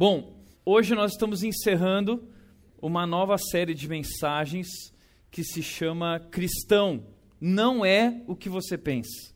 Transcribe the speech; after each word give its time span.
Bom, 0.00 0.32
hoje 0.64 0.94
nós 0.94 1.10
estamos 1.10 1.42
encerrando 1.42 2.22
uma 2.80 3.04
nova 3.04 3.36
série 3.36 3.74
de 3.74 3.88
mensagens 3.88 4.68
que 5.28 5.42
se 5.42 5.60
chama 5.60 6.20
Cristão. 6.30 7.02
Não 7.40 7.84
é 7.84 8.22
o 8.28 8.36
que 8.36 8.48
você 8.48 8.78
pensa. 8.78 9.34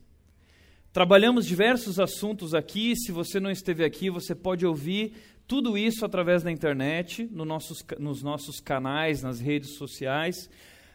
Trabalhamos 0.93 1.45
diversos 1.45 1.99
assuntos 1.99 2.53
aqui. 2.53 2.95
Se 2.95 3.11
você 3.11 3.41
não 3.41 3.51
esteve 3.51 3.83
aqui, 3.83 4.09
você 4.09 4.33
pode 4.33 4.65
ouvir 4.65 5.11
tudo 5.45 5.77
isso 5.77 6.05
através 6.05 6.43
da 6.43 6.49
internet, 6.49 7.27
no 7.29 7.43
nossos, 7.43 7.85
nos 7.99 8.23
nossos 8.23 8.61
canais, 8.61 9.21
nas 9.21 9.41
redes 9.41 9.75
sociais. 9.75 10.49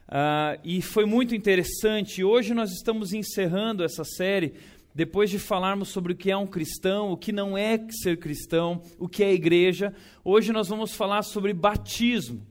Uh, 0.09 0.59
e 0.65 0.81
foi 0.81 1.05
muito 1.05 1.35
interessante. 1.35 2.25
Hoje 2.25 2.55
nós 2.55 2.73
estamos 2.73 3.13
encerrando 3.13 3.85
essa 3.85 4.03
série 4.03 4.55
depois 4.95 5.31
de 5.31 5.39
falarmos 5.39 5.89
sobre 5.89 6.13
o 6.13 6.17
que 6.17 6.31
é 6.31 6.37
um 6.37 6.47
cristão, 6.47 7.13
o 7.13 7.17
que 7.17 7.33
não 7.33 7.57
é 7.57 7.79
ser 7.91 8.19
cristão, 8.19 8.83
o 8.99 9.09
que 9.09 9.23
é 9.23 9.33
igreja, 9.33 9.95
hoje 10.25 10.53
nós 10.53 10.69
vamos 10.69 10.95
falar 10.95 11.23
sobre 11.23 11.53
batismo. 11.53 12.47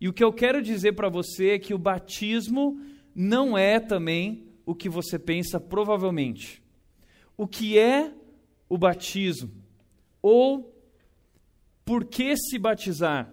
E 0.00 0.08
o 0.08 0.12
que 0.12 0.24
eu 0.24 0.32
quero 0.32 0.62
dizer 0.62 0.92
para 0.92 1.08
você 1.08 1.50
é 1.50 1.58
que 1.58 1.74
o 1.74 1.78
batismo 1.78 2.80
não 3.14 3.56
é 3.56 3.78
também 3.78 4.46
o 4.66 4.74
que 4.74 4.88
você 4.88 5.18
pensa, 5.18 5.60
provavelmente. 5.60 6.62
O 7.36 7.46
que 7.46 7.78
é 7.78 8.12
o 8.68 8.78
batismo? 8.78 9.50
Ou 10.22 10.74
por 11.84 12.04
que 12.04 12.36
se 12.36 12.58
batizar? 12.58 13.32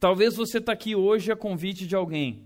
Talvez 0.00 0.36
você 0.36 0.58
está 0.58 0.72
aqui 0.72 0.94
hoje 0.94 1.30
a 1.30 1.36
convite 1.36 1.86
de 1.86 1.94
alguém. 1.94 2.44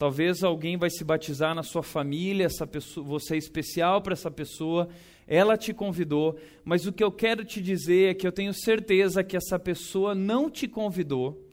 Talvez 0.00 0.42
alguém 0.42 0.78
vai 0.78 0.88
se 0.88 1.04
batizar 1.04 1.54
na 1.54 1.62
sua 1.62 1.82
família, 1.82 2.46
essa 2.46 2.66
pessoa, 2.66 3.06
você 3.06 3.34
é 3.34 3.36
especial 3.36 4.00
para 4.00 4.14
essa 4.14 4.30
pessoa, 4.30 4.88
ela 5.28 5.58
te 5.58 5.74
convidou, 5.74 6.38
mas 6.64 6.86
o 6.86 6.92
que 6.92 7.04
eu 7.04 7.12
quero 7.12 7.44
te 7.44 7.60
dizer 7.60 8.08
é 8.08 8.14
que 8.14 8.26
eu 8.26 8.32
tenho 8.32 8.54
certeza 8.54 9.22
que 9.22 9.36
essa 9.36 9.58
pessoa 9.58 10.14
não 10.14 10.48
te 10.50 10.66
convidou 10.66 11.46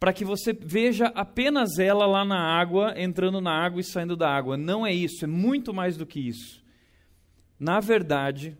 para 0.00 0.10
que 0.14 0.24
você 0.24 0.54
veja 0.54 1.08
apenas 1.08 1.78
ela 1.78 2.06
lá 2.06 2.24
na 2.24 2.58
água, 2.58 2.94
entrando 2.96 3.42
na 3.42 3.52
água 3.52 3.78
e 3.78 3.84
saindo 3.84 4.16
da 4.16 4.34
água. 4.34 4.56
Não 4.56 4.86
é 4.86 4.94
isso, 4.94 5.26
é 5.26 5.28
muito 5.28 5.74
mais 5.74 5.98
do 5.98 6.06
que 6.06 6.18
isso. 6.18 6.64
Na 7.60 7.78
verdade, 7.78 8.56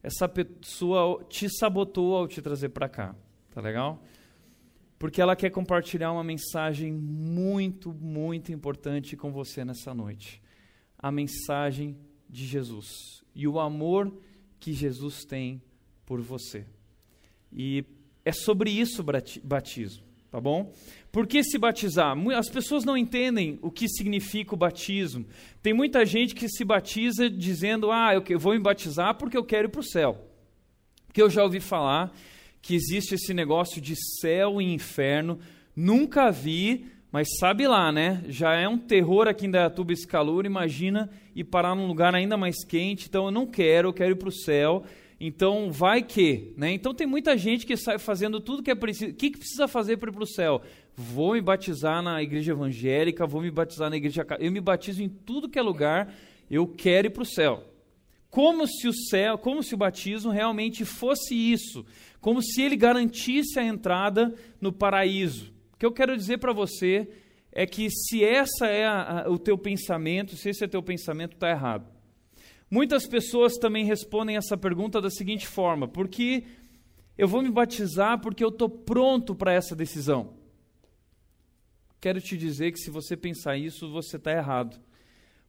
essa 0.00 0.28
pessoa 0.28 1.24
te 1.28 1.48
sabotou 1.58 2.14
ao 2.14 2.28
te 2.28 2.40
trazer 2.40 2.68
para 2.68 2.88
cá. 2.88 3.16
Tá 3.52 3.60
legal? 3.60 4.00
Porque 5.00 5.18
ela 5.18 5.34
quer 5.34 5.48
compartilhar 5.48 6.12
uma 6.12 6.22
mensagem 6.22 6.92
muito, 6.92 7.90
muito 7.90 8.52
importante 8.52 9.16
com 9.16 9.32
você 9.32 9.64
nessa 9.64 9.94
noite. 9.94 10.42
A 10.98 11.10
mensagem 11.10 11.96
de 12.28 12.44
Jesus 12.44 13.24
e 13.34 13.48
o 13.48 13.58
amor 13.58 14.14
que 14.58 14.74
Jesus 14.74 15.24
tem 15.24 15.62
por 16.04 16.20
você. 16.20 16.66
E 17.50 17.82
é 18.26 18.30
sobre 18.30 18.70
isso 18.70 19.02
batismo, 19.42 20.04
tá 20.30 20.38
bom? 20.38 20.70
Por 21.10 21.26
que 21.26 21.42
se 21.42 21.56
batizar? 21.56 22.14
As 22.36 22.50
pessoas 22.50 22.84
não 22.84 22.94
entendem 22.94 23.58
o 23.62 23.70
que 23.70 23.88
significa 23.88 24.52
o 24.52 24.58
batismo. 24.58 25.24
Tem 25.62 25.72
muita 25.72 26.04
gente 26.04 26.34
que 26.34 26.46
se 26.46 26.62
batiza 26.62 27.30
dizendo: 27.30 27.90
Ah, 27.90 28.10
eu 28.14 28.38
vou 28.38 28.52
me 28.52 28.60
batizar 28.60 29.16
porque 29.16 29.38
eu 29.38 29.44
quero 29.44 29.66
ir 29.66 29.70
para 29.70 29.80
o 29.80 29.82
céu. 29.82 30.28
Porque 31.06 31.22
eu 31.22 31.30
já 31.30 31.42
ouvi 31.42 31.58
falar 31.58 32.14
que 32.62 32.74
existe 32.74 33.14
esse 33.14 33.32
negócio 33.32 33.80
de 33.80 33.94
céu 34.20 34.60
e 34.60 34.72
inferno. 34.72 35.38
Nunca 35.74 36.30
vi, 36.30 36.86
mas 37.12 37.28
sabe 37.38 37.66
lá, 37.66 37.90
né? 37.90 38.22
Já 38.28 38.54
é 38.54 38.68
um 38.68 38.78
terror 38.78 39.26
aqui 39.26 39.46
em 39.46 39.50
Dayatuba 39.50 39.92
esse 39.92 40.06
calor. 40.06 40.46
Imagina 40.46 41.10
ir 41.34 41.44
parar 41.44 41.74
num 41.74 41.86
lugar 41.86 42.14
ainda 42.14 42.36
mais 42.36 42.64
quente. 42.64 43.08
Então 43.08 43.26
eu 43.26 43.30
não 43.30 43.46
quero, 43.46 43.88
eu 43.88 43.92
quero 43.92 44.12
ir 44.12 44.16
para 44.16 44.28
o 44.28 44.32
céu. 44.32 44.84
Então 45.18 45.70
vai 45.70 46.02
que, 46.02 46.54
né? 46.56 46.72
Então 46.72 46.94
tem 46.94 47.06
muita 47.06 47.36
gente 47.36 47.66
que 47.66 47.76
sai 47.76 47.98
fazendo 47.98 48.40
tudo 48.40 48.62
que 48.62 48.70
é 48.70 48.74
preciso. 48.74 49.12
O 49.12 49.14
que, 49.14 49.30
que 49.30 49.38
precisa 49.38 49.68
fazer 49.68 49.98
para 49.98 50.10
ir 50.10 50.12
para 50.12 50.22
o 50.22 50.26
céu? 50.26 50.62
Vou 50.96 51.34
me 51.34 51.40
batizar 51.40 52.02
na 52.02 52.22
igreja 52.22 52.52
evangélica, 52.52 53.26
vou 53.26 53.42
me 53.42 53.50
batizar 53.50 53.90
na 53.90 53.96
igreja. 53.96 54.26
Eu 54.38 54.50
me 54.50 54.60
batizo 54.60 55.02
em 55.02 55.08
tudo 55.08 55.48
que 55.48 55.58
é 55.58 55.62
lugar. 55.62 56.14
Eu 56.50 56.66
quero 56.66 57.08
ir 57.08 57.10
para 57.10 57.22
o 57.22 57.26
céu. 57.26 57.69
Como 58.30 58.66
se 58.66 58.86
o 58.86 58.92
céu, 58.92 59.36
como 59.36 59.62
se 59.62 59.74
o 59.74 59.78
batismo 59.78 60.30
realmente 60.30 60.84
fosse 60.84 61.34
isso 61.34 61.84
como 62.20 62.42
se 62.42 62.62
ele 62.62 62.76
garantisse 62.76 63.58
a 63.58 63.64
entrada 63.64 64.34
no 64.60 64.72
paraíso. 64.72 65.52
O 65.72 65.76
que 65.78 65.86
eu 65.86 65.92
quero 65.92 66.16
dizer 66.16 66.38
para 66.38 66.52
você 66.52 67.08
é 67.50 67.66
que 67.66 67.90
se 67.90 68.22
essa 68.22 68.66
é 68.66 68.84
a, 68.84 69.22
a, 69.22 69.30
o 69.30 69.38
teu 69.38 69.56
pensamento, 69.56 70.36
se 70.36 70.50
esse 70.50 70.62
é 70.62 70.66
o 70.66 70.70
teu 70.70 70.82
pensamento, 70.82 71.34
está 71.34 71.50
errado. 71.50 71.90
Muitas 72.70 73.06
pessoas 73.06 73.56
também 73.56 73.84
respondem 73.84 74.36
essa 74.36 74.56
pergunta 74.56 75.00
da 75.00 75.10
seguinte 75.10 75.46
forma: 75.46 75.88
porque 75.88 76.44
eu 77.16 77.26
vou 77.26 77.42
me 77.42 77.50
batizar 77.50 78.20
porque 78.20 78.44
eu 78.44 78.50
estou 78.50 78.68
pronto 78.68 79.34
para 79.34 79.52
essa 79.52 79.74
decisão. 79.74 80.38
Quero 82.00 82.20
te 82.20 82.36
dizer 82.36 82.72
que 82.72 82.78
se 82.78 82.90
você 82.90 83.16
pensar 83.16 83.56
isso, 83.56 83.90
você 83.90 84.16
está 84.16 84.32
errado. 84.32 84.80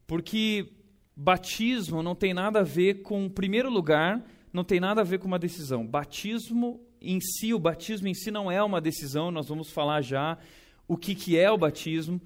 Porque 0.06 0.70
batismo 1.16 2.02
não 2.02 2.14
tem 2.14 2.32
nada 2.34 2.60
a 2.60 2.64
ver 2.64 3.02
com, 3.02 3.24
em 3.24 3.30
primeiro 3.30 3.70
lugar, 3.70 4.24
não 4.52 4.64
tem 4.64 4.80
nada 4.80 5.00
a 5.00 5.04
ver 5.04 5.18
com 5.18 5.26
uma 5.26 5.38
decisão. 5.38 5.86
Batismo 5.86 6.80
em 7.00 7.20
si, 7.20 7.52
o 7.52 7.58
batismo 7.58 8.08
em 8.08 8.14
si 8.14 8.30
não 8.30 8.50
é 8.50 8.62
uma 8.62 8.80
decisão, 8.80 9.30
nós 9.30 9.48
vamos 9.48 9.70
falar 9.70 10.02
já 10.02 10.38
o 10.86 10.96
que, 10.96 11.14
que 11.14 11.38
é 11.38 11.50
o 11.50 11.58
batismo, 11.58 12.20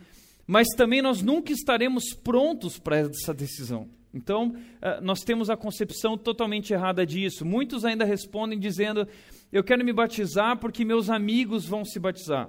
mas 0.46 0.68
também 0.76 1.02
nós 1.02 1.22
nunca 1.22 1.52
estaremos 1.52 2.12
prontos 2.12 2.78
para 2.78 2.98
essa 2.98 3.32
decisão. 3.34 3.88
Então, 4.12 4.54
eh, 4.80 5.00
nós 5.00 5.20
temos 5.20 5.50
a 5.50 5.56
concepção 5.56 6.16
totalmente 6.16 6.72
errada 6.72 7.04
disso. 7.04 7.44
Muitos 7.44 7.84
ainda 7.84 8.04
respondem 8.04 8.58
dizendo: 8.58 9.06
Eu 9.52 9.62
quero 9.62 9.84
me 9.84 9.92
batizar 9.92 10.58
porque 10.58 10.84
meus 10.84 11.10
amigos 11.10 11.66
vão 11.66 11.84
se 11.84 11.98
batizar. 11.98 12.48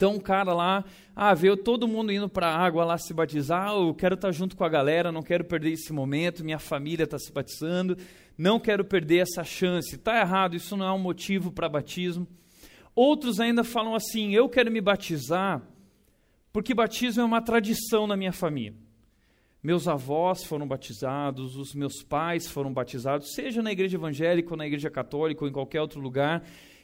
Então 0.00 0.16
o 0.16 0.20
cara 0.20 0.54
lá, 0.54 0.82
ah, 1.14 1.34
vê 1.34 1.54
todo 1.54 1.86
mundo 1.86 2.10
indo 2.10 2.26
para 2.26 2.46
a 2.46 2.56
água 2.56 2.86
lá 2.86 2.96
se 2.96 3.12
batizar, 3.12 3.68
ah, 3.68 3.74
eu 3.74 3.92
quero 3.92 4.14
estar 4.14 4.28
tá 4.28 4.32
junto 4.32 4.56
com 4.56 4.64
a 4.64 4.68
galera, 4.70 5.12
não 5.12 5.20
quero 5.20 5.44
perder 5.44 5.72
esse 5.72 5.92
momento, 5.92 6.42
minha 6.42 6.58
família 6.58 7.04
está 7.04 7.18
se 7.18 7.30
batizando, 7.30 7.98
não 8.38 8.58
quero 8.58 8.82
perder 8.82 9.18
essa 9.18 9.44
chance. 9.44 9.96
Está 9.96 10.18
errado, 10.18 10.56
isso 10.56 10.74
não 10.74 10.86
é 10.86 10.92
um 10.92 10.98
motivo 10.98 11.52
para 11.52 11.68
batismo. 11.68 12.26
Outros 12.94 13.40
ainda 13.40 13.62
falam 13.62 13.94
assim, 13.94 14.34
eu 14.34 14.48
quero 14.48 14.70
me 14.70 14.80
batizar 14.80 15.60
porque 16.50 16.72
batismo 16.72 17.20
é 17.20 17.24
uma 17.26 17.42
tradição 17.42 18.06
na 18.06 18.16
minha 18.16 18.32
família. 18.32 18.78
Meus 19.62 19.86
avós 19.86 20.44
foram 20.44 20.66
batizados, 20.66 21.56
os 21.56 21.74
meus 21.74 22.02
pais 22.02 22.48
foram 22.48 22.72
batizados, 22.72 23.34
seja 23.34 23.60
na 23.60 23.70
igreja 23.70 23.98
evangélica 23.98 24.52
ou 24.52 24.56
na 24.56 24.66
igreja 24.66 24.88
católica 24.88 25.44
ou 25.44 25.50
em 25.50 25.52
qualquer 25.52 25.82
outro 25.82 26.00
lugar. 26.00 26.42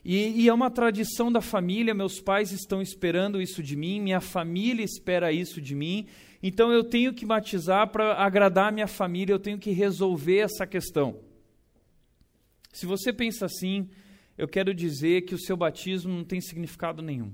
E, 0.09 0.43
e, 0.43 0.49
é 0.49 0.55
uma 0.55 0.71
tradição 0.71 1.33
da 1.33 1.41
família, 1.41 1.93
meus 1.93 2.21
pais 2.21 2.53
estão 2.53 2.81
esperando 2.81 3.43
isso 3.43 3.61
de 3.61 3.75
mim, 3.75 4.00
minha 4.00 4.21
família 4.21 4.84
espera 4.84 5.33
isso 5.33 5.61
de 5.61 5.75
mim, 5.75 6.06
então 6.41 6.72
eu 6.72 6.84
tenho 6.84 7.12
que 7.12 7.27
batizar 7.27 7.89
para 7.89 8.15
agradar 8.15 8.69
a 8.69 8.71
minha 8.71 8.87
família, 8.87 9.33
eu 9.34 9.39
tenho 9.41 9.59
que 9.59 9.72
resolver 9.72 10.39
essa 10.39 10.65
questão. 10.65 11.19
Se 12.72 12.87
você 12.87 13.12
pensa 13.12 13.47
assim, 13.47 13.91
eu 14.39 14.47
quero 14.47 14.72
dizer 14.72 15.22
que 15.22 15.34
o 15.34 15.39
seu 15.41 15.56
batismo 15.56 16.12
não 16.12 16.25
tem 16.25 16.41
significado 16.41 17.03
nenhum. 17.03 17.33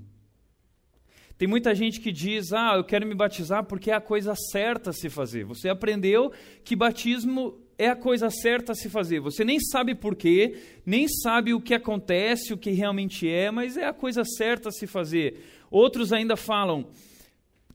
Tem 1.37 1.47
muita 1.47 1.75
gente 1.75 2.01
que 2.01 2.11
diz: 2.11 2.53
Ah, 2.53 2.73
eu 2.75 2.83
quero 2.83 3.05
me 3.05 3.13
batizar 3.13 3.63
porque 3.65 3.91
é 3.91 3.93
a 3.93 4.01
coisa 4.01 4.33
certa 4.51 4.89
a 4.89 4.93
se 4.93 5.11
fazer. 5.11 5.45
Você 5.45 5.69
aprendeu 5.69 6.31
que 6.63 6.75
batismo 6.75 7.62
é 7.83 7.89
a 7.89 7.95
coisa 7.95 8.29
certa 8.29 8.71
a 8.71 8.75
se 8.75 8.89
fazer. 8.89 9.19
Você 9.19 9.43
nem 9.43 9.59
sabe 9.59 9.93
porquê, 9.93 10.57
nem 10.85 11.05
sabe 11.07 11.53
o 11.53 11.59
que 11.59 11.73
acontece, 11.73 12.53
o 12.53 12.57
que 12.57 12.71
realmente 12.71 13.27
é, 13.27 13.51
mas 13.51 13.75
é 13.75 13.85
a 13.85 13.93
coisa 13.93 14.23
certa 14.23 14.69
a 14.69 14.71
se 14.71 14.87
fazer. 14.87 15.43
Outros 15.69 16.13
ainda 16.13 16.37
falam: 16.37 16.87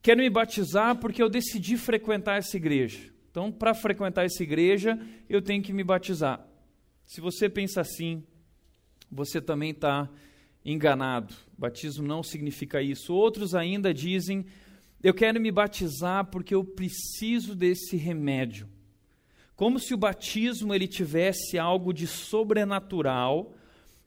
quero 0.01 0.21
me 0.21 0.31
batizar 0.31 0.97
porque 0.97 1.23
eu 1.23 1.29
decidi 1.29 1.77
frequentar 1.77 2.39
essa 2.39 2.57
igreja. 2.57 2.99
Então, 3.31 3.53
para 3.53 3.75
frequentar 3.75 4.25
essa 4.25 4.43
igreja, 4.43 4.99
eu 5.29 5.43
tenho 5.43 5.63
que 5.63 5.75
me 5.75 5.85
batizar. 5.85 6.43
Se 7.05 7.21
você 7.21 7.49
pensa 7.49 7.83
assim, 7.83 8.25
você 9.11 9.43
também 9.43 9.73
está 9.73 10.09
enganado. 10.65 11.35
Batismo 11.57 12.07
não 12.07 12.23
significa 12.23 12.81
isso. 12.81 13.15
Outros 13.15 13.55
ainda 13.55 13.93
dizem: 13.93 14.47
eu 15.03 15.13
quero 15.13 15.39
me 15.39 15.53
batizar 15.53 16.25
porque 16.31 16.55
eu 16.55 16.65
preciso 16.65 17.55
desse 17.55 17.95
remédio 17.95 18.78
como 19.59 19.81
se 19.81 19.93
o 19.93 19.97
batismo 19.99 20.73
ele 20.73 20.87
tivesse 20.87 21.59
algo 21.59 21.93
de 21.93 22.07
sobrenatural. 22.07 23.53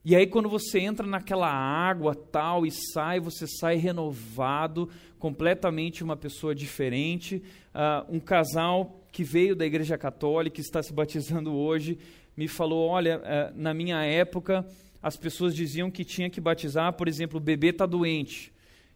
E 0.03 0.15
aí 0.15 0.25
quando 0.25 0.47
você 0.47 0.79
entra 0.79 1.05
naquela 1.05 1.51
água 1.51 2.15
tal 2.15 2.65
e 2.65 2.71
sai, 2.71 3.19
você 3.19 3.45
sai 3.45 3.75
renovado, 3.75 4.89
completamente 5.19 6.05
uma 6.05 6.15
pessoa 6.15 6.55
diferente. 6.55 7.43
Uh, 7.75 8.15
um 8.15 8.19
casal 8.21 9.03
que 9.11 9.25
veio 9.25 9.53
da 9.53 9.65
Igreja 9.65 9.97
Católica, 9.97 10.61
está 10.61 10.81
se 10.81 10.93
batizando 10.93 11.53
hoje, 11.53 11.99
me 12.35 12.47
falou: 12.47 12.87
olha, 12.87 13.19
uh, 13.19 13.53
na 13.53 13.73
minha 13.73 14.01
época 14.05 14.65
as 15.03 15.17
pessoas 15.17 15.53
diziam 15.53 15.91
que 15.91 16.05
tinha 16.05 16.29
que 16.29 16.39
batizar, 16.39 16.93
por 16.93 17.09
exemplo, 17.09 17.35
o 17.35 17.43
bebê 17.43 17.71
está 17.71 17.85
doente. 17.85 18.53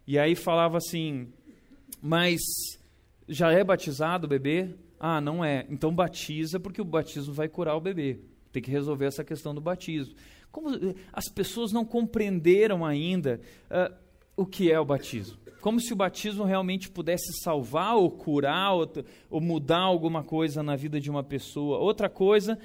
E 0.08 0.18
aí 0.18 0.36
falava 0.36 0.78
assim, 0.78 1.28
mas 2.02 2.40
já 3.28 3.52
é 3.52 3.62
batizado 3.62 4.26
o 4.26 4.30
bebê? 4.30 4.74
Ah, 5.00 5.20
não 5.20 5.44
é. 5.44 5.66
Então 5.70 5.94
batiza 5.94 6.60
porque 6.60 6.82
o 6.82 6.86
batismo 6.86 7.34
vai 7.34 7.48
curar 7.48 7.76
o 7.76 7.82
bebê. 7.82 8.20
Tem 8.52 8.62
que 8.62 8.72
resolver 8.72 9.06
essa 9.06 9.24
questão 9.24 9.54
do 9.54 9.62
batismo. 9.62 10.16
Como 10.52 10.70
as 11.12 11.28
pessoas 11.28 11.72
não 11.74 11.84
compreenderam 11.84 12.86
ainda 12.86 13.42
uh, 13.70 13.94
o 14.38 14.46
que 14.46 14.72
é 14.72 14.80
o 14.80 14.86
batismo. 14.86 15.38
Como 15.60 15.80
se 15.80 15.92
o 15.92 15.96
batismo 15.96 16.44
realmente 16.44 16.90
pudesse 16.90 17.42
salvar 17.42 17.96
ou 17.96 18.10
curar 18.10 18.74
ou, 18.74 18.90
ou 19.30 19.42
mudar 19.42 19.80
alguma 19.80 20.24
coisa 20.24 20.62
na 20.62 20.76
vida 20.76 21.00
de 21.00 21.10
uma 21.10 21.24
pessoa. 21.24 21.80
Outra 21.80 22.08
coisa, 22.08 22.58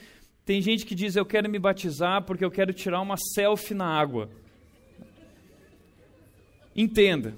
tem 0.44 0.60
gente 0.60 0.86
que 0.86 0.94
diz: 0.94 1.16
Eu 1.16 1.24
quero 1.24 1.48
me 1.48 1.58
batizar 1.58 2.22
porque 2.24 2.44
eu 2.44 2.50
quero 2.50 2.72
tirar 2.72 3.00
uma 3.00 3.16
selfie 3.16 3.74
na 3.74 3.86
água. 3.86 4.30
Entenda, 6.76 7.34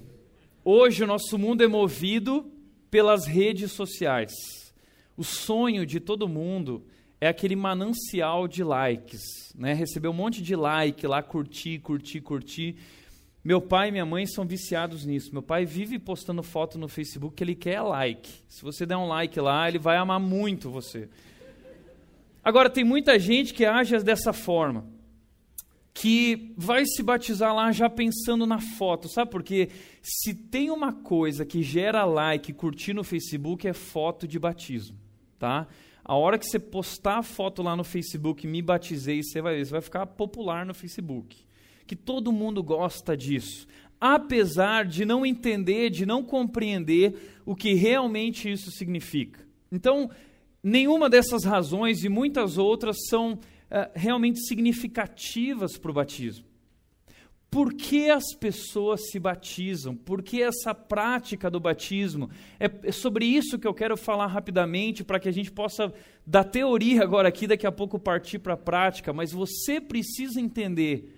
hoje 0.65 1.03
o 1.03 1.07
nosso 1.07 1.39
mundo 1.39 1.63
é 1.63 1.67
movido 1.67 2.51
pelas 2.91 3.27
redes 3.27 3.73
sociais. 3.73 4.62
O 5.17 5.25
sonho 5.25 5.85
de 5.85 6.01
todo 6.01 6.29
mundo 6.29 6.85
é 7.21 7.29
aquele 7.29 7.55
manancial 7.55 8.49
de 8.49 8.65
likes, 8.65 9.23
né? 9.55 9.73
Receber 9.73 10.09
um 10.09 10.13
monte 10.13 10.43
de 10.43 10.57
like 10.57 11.07
lá, 11.07 11.23
curtir, 11.23 11.79
curtir, 11.79 12.21
curtir. 12.21 12.77
Meu 13.45 13.61
pai 13.61 13.89
e 13.89 13.93
minha 13.93 14.07
mãe 14.07 14.25
são 14.27 14.45
viciados 14.45 15.05
nisso. 15.05 15.33
Meu 15.33 15.43
pai 15.43 15.65
vive 15.65 15.99
postando 15.99 16.43
foto 16.43 16.79
no 16.79 16.89
Facebook 16.89 17.35
que 17.35 17.43
ele 17.43 17.55
quer 17.55 17.81
like. 17.81 18.31
Se 18.49 18.63
você 18.63 18.87
der 18.87 18.97
um 18.97 19.07
like 19.07 19.39
lá, 19.41 19.69
ele 19.69 19.79
vai 19.79 19.97
amar 19.97 20.21
muito 20.21 20.71
você. 20.71 21.09
Agora, 22.45 22.69
tem 22.69 22.83
muita 22.83 23.19
gente 23.19 23.55
que 23.55 23.65
age 23.65 23.97
dessa 24.01 24.33
forma, 24.33 24.85
que 25.95 26.53
vai 26.57 26.85
se 26.85 27.03
batizar 27.03 27.55
lá 27.55 27.71
já 27.71 27.89
pensando 27.89 28.47
na 28.47 28.61
foto, 28.61 29.09
sabe? 29.09 29.31
Porque 29.31 29.69
se 30.03 30.35
tem 30.35 30.71
uma 30.71 30.93
coisa 30.93 31.47
que 31.47 31.63
gera 31.63 32.05
like, 32.05 32.53
curtir 32.53 32.95
no 32.95 33.05
Facebook, 33.05 33.69
é 33.69 33.73
foto 33.73 34.27
de 34.27 34.41
batismo, 34.41 34.99
tá? 35.43 35.67
A 36.05 36.17
hora 36.17 36.39
que 36.39 36.47
você 36.47 36.59
postar 36.59 37.19
a 37.19 37.23
foto 37.23 37.63
lá 37.63 37.75
no 37.77 37.85
Facebook, 37.85 38.47
me 38.47 38.63
batizei, 38.63 39.23
você 39.23 39.41
vai 39.41 39.57
ver, 39.57 39.67
você 39.67 39.73
vai 39.73 39.81
ficar 39.81 40.07
popular 40.07 40.65
no 40.65 40.73
Facebook 40.73 41.37
que 41.87 41.97
todo 41.97 42.33
mundo 42.33 42.63
gosta 42.63 43.15
disso, 43.15 43.67
apesar 44.01 44.87
de 44.87 45.05
não 45.05 45.27
entender, 45.27 45.91
de 45.91 46.07
não 46.07 46.23
compreender 46.23 47.41
o 47.45 47.55
que 47.55 47.75
realmente 47.75 48.51
isso 48.51 48.71
significa. 48.71 49.47
Então, 49.71 50.11
nenhuma 50.63 51.11
dessas 51.11 51.45
razões 51.45 52.03
e 52.03 52.09
muitas 52.09 52.57
outras 52.57 52.97
são 53.09 53.35
uh, 53.35 53.39
realmente 53.95 54.41
significativas 54.47 55.77
para 55.77 55.91
o 55.91 55.95
batismo. 55.95 56.47
Por 57.53 57.75
que 57.75 58.09
as 58.09 58.35
pessoas 58.35 59.11
se 59.11 59.19
batizam? 59.19 59.95
Por 59.95 60.23
que 60.23 60.43
essa 60.43 60.75
prática 60.75 61.51
do 61.51 61.61
batismo? 61.61 62.31
É, 62.59 62.65
é 62.85 62.91
sobre 62.91 63.27
isso 63.27 63.59
que 63.59 63.67
eu 63.67 63.75
quero 63.75 63.95
falar 63.95 64.27
rapidamente, 64.29 65.05
para 65.05 65.21
que 65.21 65.29
a 65.29 65.33
gente 65.33 65.53
possa, 65.53 65.93
da 66.27 66.43
teoria 66.43 67.03
agora 67.03 67.29
aqui, 67.29 67.47
daqui 67.47 67.67
a 67.67 67.71
pouco 67.71 67.99
partir 67.99 68.39
para 68.39 68.55
a 68.55 68.57
prática, 68.57 69.13
mas 69.13 69.33
você 69.33 69.83
precisa 69.83 70.41
entender 70.41 71.15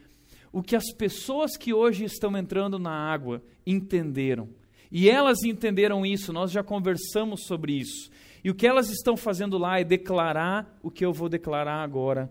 o 0.52 0.60
que 0.60 0.74
as 0.74 0.92
pessoas 0.92 1.56
que 1.56 1.72
hoje 1.72 2.04
estão 2.04 2.36
entrando 2.36 2.80
na 2.80 2.90
água 2.90 3.40
entenderam. 3.64 4.48
E 4.90 5.08
elas 5.08 5.44
entenderam 5.44 6.04
isso, 6.04 6.32
nós 6.32 6.50
já 6.50 6.64
conversamos 6.64 7.46
sobre 7.46 7.74
isso. 7.74 8.10
E 8.42 8.50
o 8.50 8.56
que 8.56 8.66
elas 8.66 8.90
estão 8.90 9.16
fazendo 9.16 9.56
lá 9.56 9.78
é 9.78 9.84
declarar 9.84 10.80
o 10.82 10.90
que 10.90 11.06
eu 11.06 11.12
vou 11.12 11.28
declarar 11.28 11.80
agora 11.84 12.28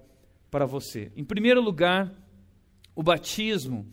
para 0.51 0.65
você. 0.65 1.09
Em 1.15 1.23
primeiro 1.23 1.61
lugar, 1.61 2.13
o 2.95 3.03
batismo 3.03 3.87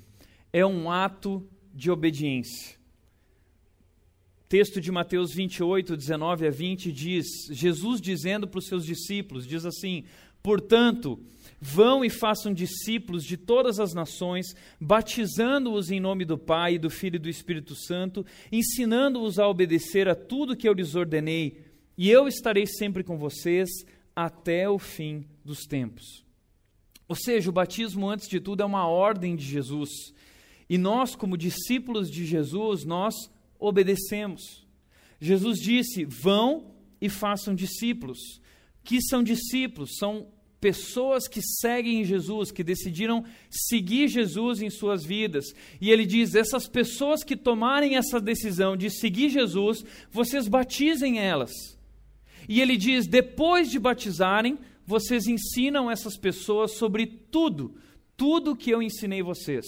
é 0.53 0.65
um 0.65 0.91
ato 0.91 1.47
de 1.73 1.91
obediência. 1.91 2.79
Texto 4.49 4.81
de 4.81 4.91
Mateus 4.91 5.33
28, 5.33 5.97
19 5.97 6.47
a 6.47 6.51
20 6.51 6.93
diz: 6.93 7.27
Jesus 7.51 8.01
dizendo 8.01 8.49
para 8.49 8.59
os 8.59 8.67
seus 8.67 8.85
discípulos, 8.85 9.47
diz 9.47 9.65
assim: 9.65 10.05
Portanto, 10.43 11.21
Vão 11.61 12.03
e 12.03 12.09
façam 12.09 12.55
discípulos 12.55 13.23
de 13.23 13.37
todas 13.37 13.79
as 13.79 13.93
nações, 13.93 14.57
batizando-os 14.81 15.91
em 15.91 16.01
nome 16.01 16.25
do 16.25 16.39
Pai, 16.39 16.79
do 16.79 16.89
Filho 16.89 17.17
e 17.17 17.19
do 17.19 17.29
Espírito 17.29 17.75
Santo, 17.75 18.25
ensinando-os 18.51 19.39
a 19.39 19.47
obedecer 19.47 20.09
a 20.09 20.15
tudo 20.15 20.57
que 20.57 20.67
eu 20.67 20.73
lhes 20.73 20.95
ordenei, 20.95 21.61
e 21.99 22.11
eu 22.11 22.27
estarei 22.27 22.67
sempre 22.67 23.05
com 23.05 23.19
vocês 23.19 23.69
até 24.17 24.71
o 24.71 24.79
fim 24.79 25.27
dos 25.45 25.67
tempos. 25.67 26.25
Ou 27.11 27.17
seja, 27.17 27.51
o 27.51 27.53
batismo, 27.53 28.09
antes 28.09 28.29
de 28.29 28.39
tudo, 28.39 28.63
é 28.63 28.65
uma 28.65 28.87
ordem 28.87 29.35
de 29.35 29.45
Jesus. 29.45 30.15
E 30.69 30.79
nós, 30.79 31.17
como 31.17 31.37
discípulos 31.37 32.09
de 32.09 32.25
Jesus, 32.25 32.85
nós 32.85 33.17
obedecemos. 33.59 34.65
Jesus 35.21 35.59
disse: 35.59 36.05
vão 36.05 36.73
e 37.01 37.09
façam 37.09 37.53
discípulos. 37.53 38.41
Que 38.85 39.03
são 39.03 39.25
discípulos? 39.25 39.97
São 39.99 40.29
pessoas 40.61 41.27
que 41.27 41.43
seguem 41.43 42.05
Jesus, 42.05 42.53
que 42.53 42.63
decidiram 42.63 43.25
seguir 43.51 44.07
Jesus 44.07 44.63
em 44.63 44.71
suas 44.71 45.05
vidas. 45.05 45.47
E 45.81 45.91
ele 45.91 46.07
diz: 46.07 46.37
essas 46.37 46.69
pessoas 46.69 47.25
que 47.25 47.37
tomarem 47.37 47.97
essa 47.97 48.21
decisão 48.21 48.77
de 48.77 48.89
seguir 48.89 49.31
Jesus, 49.31 49.85
vocês 50.13 50.47
batizem 50.47 51.19
elas. 51.19 51.51
E 52.49 52.61
ele 52.61 52.77
diz: 52.77 53.09
depois 53.09 53.69
de 53.69 53.81
batizarem, 53.81 54.61
vocês 54.91 55.29
ensinam 55.29 55.89
essas 55.91 56.17
pessoas 56.17 56.73
sobre 56.73 57.07
tudo, 57.07 57.77
tudo 58.17 58.57
que 58.57 58.71
eu 58.71 58.83
ensinei 58.83 59.23
vocês. 59.23 59.65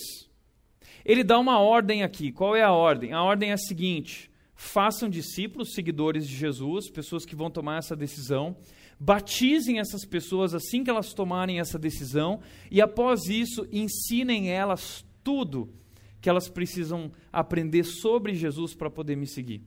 Ele 1.04 1.22
dá 1.22 1.38
uma 1.38 1.60
ordem 1.60 2.02
aqui. 2.02 2.32
Qual 2.32 2.56
é 2.56 2.62
a 2.62 2.72
ordem? 2.72 3.12
A 3.12 3.22
ordem 3.22 3.50
é 3.50 3.52
a 3.52 3.58
seguinte: 3.58 4.30
façam 4.54 5.08
discípulos, 5.08 5.74
seguidores 5.74 6.26
de 6.26 6.34
Jesus, 6.34 6.90
pessoas 6.90 7.24
que 7.24 7.36
vão 7.36 7.50
tomar 7.50 7.78
essa 7.78 7.96
decisão 7.96 8.56
batizem 9.04 9.80
essas 9.80 10.04
pessoas 10.04 10.54
assim 10.54 10.84
que 10.84 10.90
elas 10.90 11.12
tomarem 11.12 11.58
essa 11.58 11.76
decisão 11.76 12.40
e 12.70 12.80
após 12.80 13.24
isso 13.28 13.66
ensinem 13.72 14.50
elas 14.50 15.04
tudo 15.24 15.74
que 16.20 16.30
elas 16.30 16.48
precisam 16.48 17.10
aprender 17.32 17.82
sobre 17.82 18.32
Jesus 18.32 18.74
para 18.74 18.88
poder 18.88 19.16
me 19.16 19.26
seguir 19.26 19.60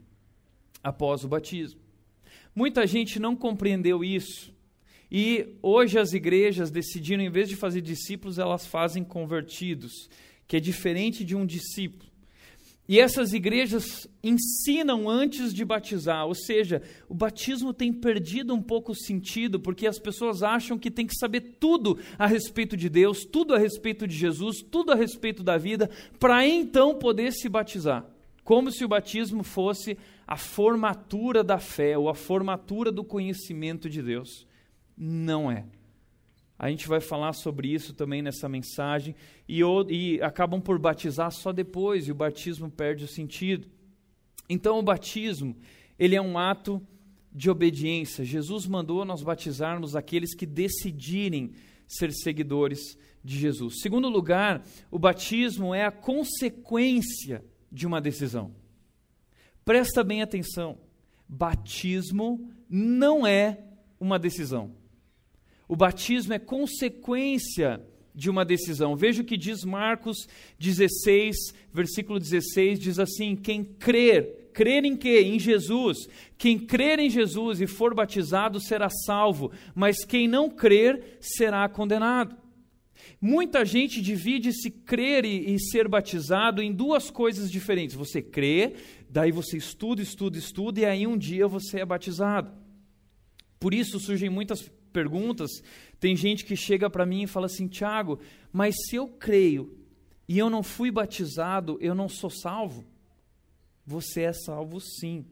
após 0.81 1.25
o 1.25 1.27
batismo. 1.27 1.81
Muita 2.55 2.87
gente 2.87 3.19
não 3.19 3.35
compreendeu 3.35 4.05
isso. 4.05 4.54
E 5.17 5.55
hoje 5.61 5.97
as 5.97 6.11
igrejas 6.11 6.69
decidiram, 6.69 7.23
em 7.23 7.29
vez 7.29 7.47
de 7.47 7.55
fazer 7.55 7.79
discípulos, 7.79 8.37
elas 8.37 8.65
fazem 8.65 9.01
convertidos, 9.01 10.09
que 10.45 10.57
é 10.57 10.59
diferente 10.59 11.23
de 11.23 11.33
um 11.33 11.45
discípulo. 11.45 12.11
E 12.85 12.99
essas 12.99 13.31
igrejas 13.31 14.09
ensinam 14.21 15.09
antes 15.09 15.53
de 15.53 15.63
batizar, 15.63 16.27
ou 16.27 16.35
seja, 16.35 16.81
o 17.07 17.13
batismo 17.13 17.73
tem 17.73 17.93
perdido 17.93 18.53
um 18.53 18.61
pouco 18.61 18.91
o 18.91 18.95
sentido, 18.95 19.57
porque 19.57 19.87
as 19.87 19.97
pessoas 19.97 20.43
acham 20.43 20.77
que 20.77 20.91
tem 20.91 21.07
que 21.07 21.17
saber 21.17 21.55
tudo 21.61 21.97
a 22.19 22.27
respeito 22.27 22.75
de 22.75 22.89
Deus, 22.89 23.23
tudo 23.23 23.55
a 23.55 23.57
respeito 23.57 24.05
de 24.05 24.17
Jesus, 24.17 24.57
tudo 24.69 24.91
a 24.91 24.95
respeito 24.95 25.43
da 25.43 25.57
vida, 25.57 25.89
para 26.19 26.45
então 26.45 26.93
poder 26.93 27.31
se 27.31 27.47
batizar. 27.47 28.05
Como 28.43 28.69
se 28.69 28.83
o 28.83 28.89
batismo 28.89 29.43
fosse 29.45 29.97
a 30.27 30.35
formatura 30.35 31.41
da 31.41 31.57
fé 31.57 31.97
ou 31.97 32.09
a 32.09 32.13
formatura 32.13 32.91
do 32.91 33.01
conhecimento 33.01 33.89
de 33.89 34.01
Deus. 34.01 34.45
Não 34.97 35.51
é. 35.51 35.65
A 36.57 36.69
gente 36.69 36.87
vai 36.87 37.01
falar 37.01 37.33
sobre 37.33 37.73
isso 37.73 37.93
também 37.93 38.21
nessa 38.21 38.47
mensagem. 38.47 39.15
E, 39.47 39.61
e, 39.89 40.21
acabam 40.21 40.61
por 40.61 40.79
batizar 40.79 41.31
só 41.31 41.51
depois, 41.51 42.07
e 42.07 42.11
o 42.11 42.15
batismo 42.15 42.71
perde 42.71 43.03
o 43.03 43.07
sentido. 43.07 43.67
Então, 44.49 44.79
o 44.79 44.83
batismo, 44.83 45.55
ele 45.99 46.15
é 46.15 46.21
um 46.21 46.37
ato 46.37 46.81
de 47.31 47.49
obediência. 47.49 48.23
Jesus 48.23 48.65
mandou 48.65 49.03
nós 49.03 49.21
batizarmos 49.21 49.95
aqueles 49.95 50.33
que 50.33 50.45
decidirem 50.45 51.51
ser 51.87 52.11
seguidores 52.13 52.97
de 53.21 53.37
Jesus. 53.37 53.81
Segundo 53.81 54.07
lugar, 54.07 54.63
o 54.89 54.97
batismo 54.97 55.75
é 55.75 55.83
a 55.83 55.91
consequência 55.91 57.43
de 57.69 57.85
uma 57.85 57.99
decisão. 57.99 58.55
Presta 59.65 60.03
bem 60.03 60.21
atenção. 60.21 60.77
Batismo 61.27 62.49
não 62.69 63.27
é 63.27 63.59
uma 63.99 64.17
decisão. 64.17 64.71
O 65.67 65.75
batismo 65.75 66.33
é 66.33 66.39
consequência 66.39 67.81
de 68.13 68.29
uma 68.29 68.45
decisão. 68.45 68.95
Veja 68.95 69.21
o 69.21 69.25
que 69.25 69.35
diz 69.35 69.63
Marcos 69.65 70.27
16, 70.57 71.35
versículo 71.73 72.19
16, 72.19 72.79
diz 72.79 72.97
assim: 72.97 73.35
Quem 73.35 73.63
crer, 73.63 74.49
crer 74.53 74.85
em 74.85 74.95
quê? 74.95 75.21
Em 75.21 75.37
Jesus. 75.37 76.07
Quem 76.37 76.57
crer 76.57 76.99
em 76.99 77.09
Jesus 77.09 77.59
e 77.59 77.67
for 77.67 77.93
batizado 77.93 78.59
será 78.59 78.89
salvo, 78.89 79.51
mas 79.75 80.05
quem 80.05 80.27
não 80.27 80.49
crer 80.49 81.17
será 81.19 81.67
condenado. 81.67 82.37
Muita 83.19 83.65
gente 83.65 84.01
divide 84.01 84.51
se 84.53 84.69
crer 84.69 85.25
e, 85.25 85.53
e, 85.53 85.59
ser 85.59 85.87
batizado 85.87 86.61
em 86.61 86.71
duas 86.71 87.09
coisas 87.09 87.51
diferentes. 87.51 87.95
Você 87.95 88.21
crê, 88.21 88.75
daí 89.09 89.31
você 89.31 89.57
estuda, 89.57 90.01
estuda, 90.01 90.37
estuda, 90.37 90.79
e 90.79 90.85
aí 90.85 91.07
um 91.07 91.17
dia 91.17 91.47
você 91.47 91.79
é 91.79 91.85
batizado. 91.85 92.51
Por 93.59 93.73
isso 93.73 93.99
surgem 93.99 94.29
muitas 94.29 94.71
perguntas, 94.95 95.51
tem 95.99 96.15
gente 96.15 96.45
que 96.45 96.55
chega 96.55 96.89
para 96.89 97.05
mim 97.05 97.23
e 97.23 97.27
fala 97.27 97.47
assim: 97.47 97.67
Tiago, 97.67 98.17
mas 98.51 98.73
se 98.87 98.95
eu 98.95 99.09
creio 99.09 99.77
e 100.25 100.39
eu 100.39 100.49
não 100.49 100.63
fui 100.63 100.89
batizado, 100.89 101.77
eu 101.81 101.93
não 101.93 102.07
sou 102.07 102.29
salvo? 102.29 102.85
Você 103.85 104.21
é 104.21 104.31
salvo 104.31 104.79
sim. 104.79 105.25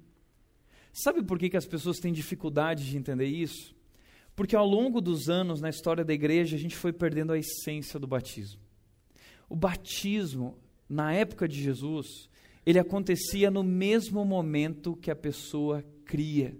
Sabe 0.92 1.24
por 1.24 1.40
que, 1.40 1.50
que 1.50 1.58
as 1.58 1.66
pessoas 1.66 1.98
têm 1.98 2.12
dificuldade 2.12 2.86
de 2.86 2.98
entender 2.98 3.26
isso? 3.26 3.74
Porque 4.36 4.56
ao 4.56 4.68
longo 4.68 5.00
dos 5.00 5.30
anos, 5.30 5.62
na 5.62 5.70
história 5.70 6.04
da 6.04 6.14
igreja, 6.14 6.58
a 6.58 6.60
gente 6.60 6.76
foi 6.76 6.92
perdendo 6.92 7.32
a 7.32 7.38
essência 7.38 7.98
do 8.00 8.06
batismo. 8.06 8.60
O 9.48 9.56
batismo, 9.56 10.58
na 10.90 11.14
época 11.14 11.48
de 11.48 11.62
Jesus, 11.62 12.30
ele 12.66 12.80
acontecia 12.80 13.50
no 13.50 13.64
mesmo 13.64 14.26
momento 14.26 14.96
que 14.96 15.10
a 15.10 15.16
pessoa 15.16 15.84
cria. 16.06 16.56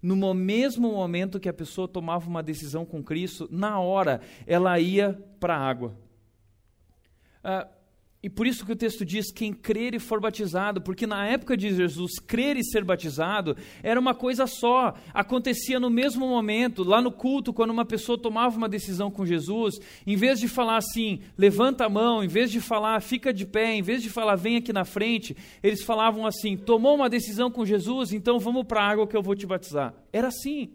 No 0.00 0.32
mesmo 0.34 0.92
momento 0.92 1.40
que 1.40 1.48
a 1.48 1.52
pessoa 1.52 1.88
tomava 1.88 2.28
uma 2.28 2.42
decisão 2.42 2.84
com 2.84 3.02
Cristo, 3.02 3.48
na 3.50 3.80
hora 3.80 4.20
ela 4.46 4.78
ia 4.78 5.18
para 5.40 5.56
a 5.56 5.60
água. 5.60 5.94
Ah, 7.42 7.66
e 8.20 8.28
por 8.28 8.48
isso 8.48 8.66
que 8.66 8.72
o 8.72 8.76
texto 8.76 9.04
diz: 9.04 9.30
quem 9.30 9.52
crer 9.52 9.94
e 9.94 10.00
for 10.00 10.20
batizado, 10.20 10.80
porque 10.80 11.06
na 11.06 11.26
época 11.26 11.56
de 11.56 11.72
Jesus, 11.72 12.18
crer 12.18 12.56
e 12.56 12.64
ser 12.64 12.84
batizado 12.84 13.56
era 13.80 13.98
uma 13.98 14.12
coisa 14.12 14.46
só, 14.46 14.94
acontecia 15.14 15.78
no 15.78 15.88
mesmo 15.88 16.26
momento, 16.26 16.82
lá 16.82 17.00
no 17.00 17.12
culto, 17.12 17.52
quando 17.52 17.70
uma 17.70 17.84
pessoa 17.84 18.18
tomava 18.18 18.56
uma 18.56 18.68
decisão 18.68 19.08
com 19.08 19.24
Jesus, 19.24 19.78
em 20.04 20.16
vez 20.16 20.40
de 20.40 20.48
falar 20.48 20.78
assim, 20.78 21.20
levanta 21.36 21.86
a 21.86 21.88
mão, 21.88 22.24
em 22.24 22.28
vez 22.28 22.50
de 22.50 22.60
falar, 22.60 23.00
fica 23.00 23.32
de 23.32 23.46
pé, 23.46 23.74
em 23.74 23.82
vez 23.82 24.02
de 24.02 24.10
falar, 24.10 24.34
vem 24.34 24.56
aqui 24.56 24.72
na 24.72 24.84
frente, 24.84 25.36
eles 25.62 25.84
falavam 25.84 26.26
assim: 26.26 26.56
tomou 26.56 26.96
uma 26.96 27.08
decisão 27.08 27.48
com 27.48 27.64
Jesus, 27.64 28.12
então 28.12 28.40
vamos 28.40 28.66
para 28.66 28.80
a 28.82 28.88
água 28.88 29.06
que 29.06 29.16
eu 29.16 29.22
vou 29.22 29.36
te 29.36 29.46
batizar. 29.46 29.94
Era 30.12 30.26
assim, 30.26 30.72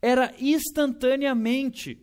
era 0.00 0.32
instantaneamente. 0.40 1.98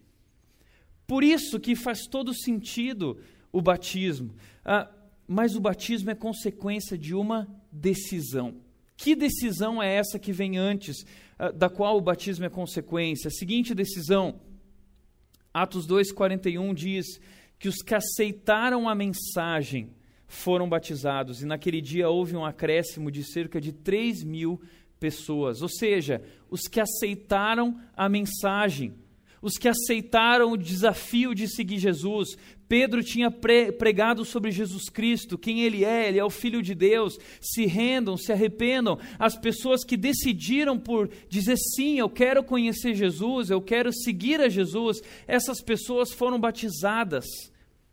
Por 1.07 1.23
isso 1.23 1.59
que 1.59 1.75
faz 1.75 2.05
todo 2.05 2.31
sentido 2.31 3.17
o 3.51 3.59
batismo. 3.59 4.33
Ah, 4.65 4.89
mas 5.27 5.55
o 5.55 5.61
batismo 5.61 6.11
é 6.11 6.15
consequência 6.15 6.97
de 6.97 7.13
uma 7.13 7.47
decisão. 7.71 8.55
Que 8.95 9.15
decisão 9.15 9.81
é 9.81 9.95
essa 9.95 10.19
que 10.19 10.31
vem 10.31 10.57
antes, 10.57 11.05
ah, 11.37 11.51
da 11.51 11.69
qual 11.69 11.97
o 11.97 12.01
batismo 12.01 12.45
é 12.45 12.49
consequência? 12.49 13.27
A 13.27 13.31
seguinte 13.31 13.73
decisão, 13.73 14.39
Atos 15.53 15.87
2,41 15.87 16.73
diz 16.73 17.19
que 17.59 17.67
os 17.67 17.77
que 17.77 17.95
aceitaram 17.95 18.89
a 18.89 18.95
mensagem 18.95 19.91
foram 20.27 20.67
batizados, 20.67 21.41
e 21.41 21.45
naquele 21.45 21.79
dia 21.79 22.09
houve 22.09 22.35
um 22.35 22.43
acréscimo 22.43 23.11
de 23.11 23.23
cerca 23.23 23.61
de 23.61 23.71
3 23.71 24.23
mil 24.23 24.59
pessoas. 24.99 25.61
Ou 25.61 25.69
seja, 25.69 26.21
os 26.49 26.61
que 26.61 26.79
aceitaram 26.79 27.79
a 27.95 28.09
mensagem 28.09 28.95
os 29.43 29.57
que 29.57 29.67
aceitaram 29.67 30.53
o 30.53 30.57
desafio 30.57 31.35
de 31.35 31.49
seguir 31.49 31.77
Jesus. 31.77 32.37
Pedro 32.65 33.03
tinha 33.03 33.29
pregado 33.29 34.23
sobre 34.23 34.49
Jesus 34.51 34.89
Cristo, 34.89 35.37
quem 35.37 35.61
ele 35.61 35.83
é, 35.83 36.07
ele 36.07 36.17
é 36.17 36.23
o 36.23 36.29
Filho 36.29 36.63
de 36.63 36.73
Deus. 36.73 37.19
Se 37.41 37.65
rendam, 37.65 38.15
se 38.15 38.31
arrependam. 38.31 38.97
As 39.19 39.37
pessoas 39.37 39.83
que 39.83 39.97
decidiram 39.97 40.79
por 40.79 41.09
dizer 41.27 41.57
sim, 41.57 41.99
eu 41.99 42.09
quero 42.09 42.41
conhecer 42.41 42.95
Jesus, 42.95 43.49
eu 43.49 43.61
quero 43.61 43.91
seguir 43.91 44.39
a 44.39 44.47
Jesus, 44.47 45.01
essas 45.27 45.61
pessoas 45.61 46.13
foram 46.13 46.39
batizadas 46.39 47.25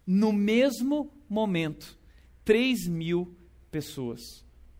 no 0.07 0.33
mesmo 0.33 1.12
momento. 1.28 1.99
Três 2.45 2.87
mil 2.87 3.37
pessoas, 3.73 4.21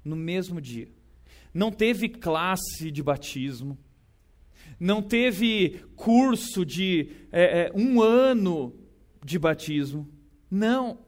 no 0.05 0.15
mesmo 0.15 0.61
dia. 0.61 0.89
Não 1.53 1.73
teve 1.73 2.09
classe 2.09 2.93
de 2.93 3.03
batismo 3.03 3.77
não 4.81 5.03
teve 5.03 5.85
curso 5.95 6.65
de 6.65 7.11
é, 7.31 7.67
é, 7.67 7.73
um 7.75 8.01
ano 8.01 8.75
de 9.23 9.39
batismo. 9.39 10.09
Não. 10.51 10.99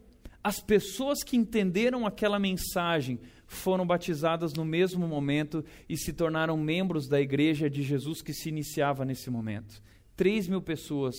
As 0.44 0.60
pessoas 0.60 1.24
que 1.24 1.38
entenderam 1.38 2.06
aquela 2.06 2.38
mensagem 2.38 3.18
foram 3.46 3.86
batizadas 3.86 4.52
no 4.52 4.64
mesmo 4.64 5.08
momento 5.08 5.64
e 5.88 5.96
se 5.96 6.12
tornaram 6.12 6.56
membros 6.56 7.08
da 7.08 7.20
igreja 7.20 7.70
de 7.70 7.82
Jesus 7.82 8.20
que 8.20 8.34
se 8.34 8.50
iniciava 8.50 9.06
nesse 9.06 9.30
momento. 9.30 9.82
Três 10.14 10.46
mil 10.46 10.60
pessoas. 10.60 11.14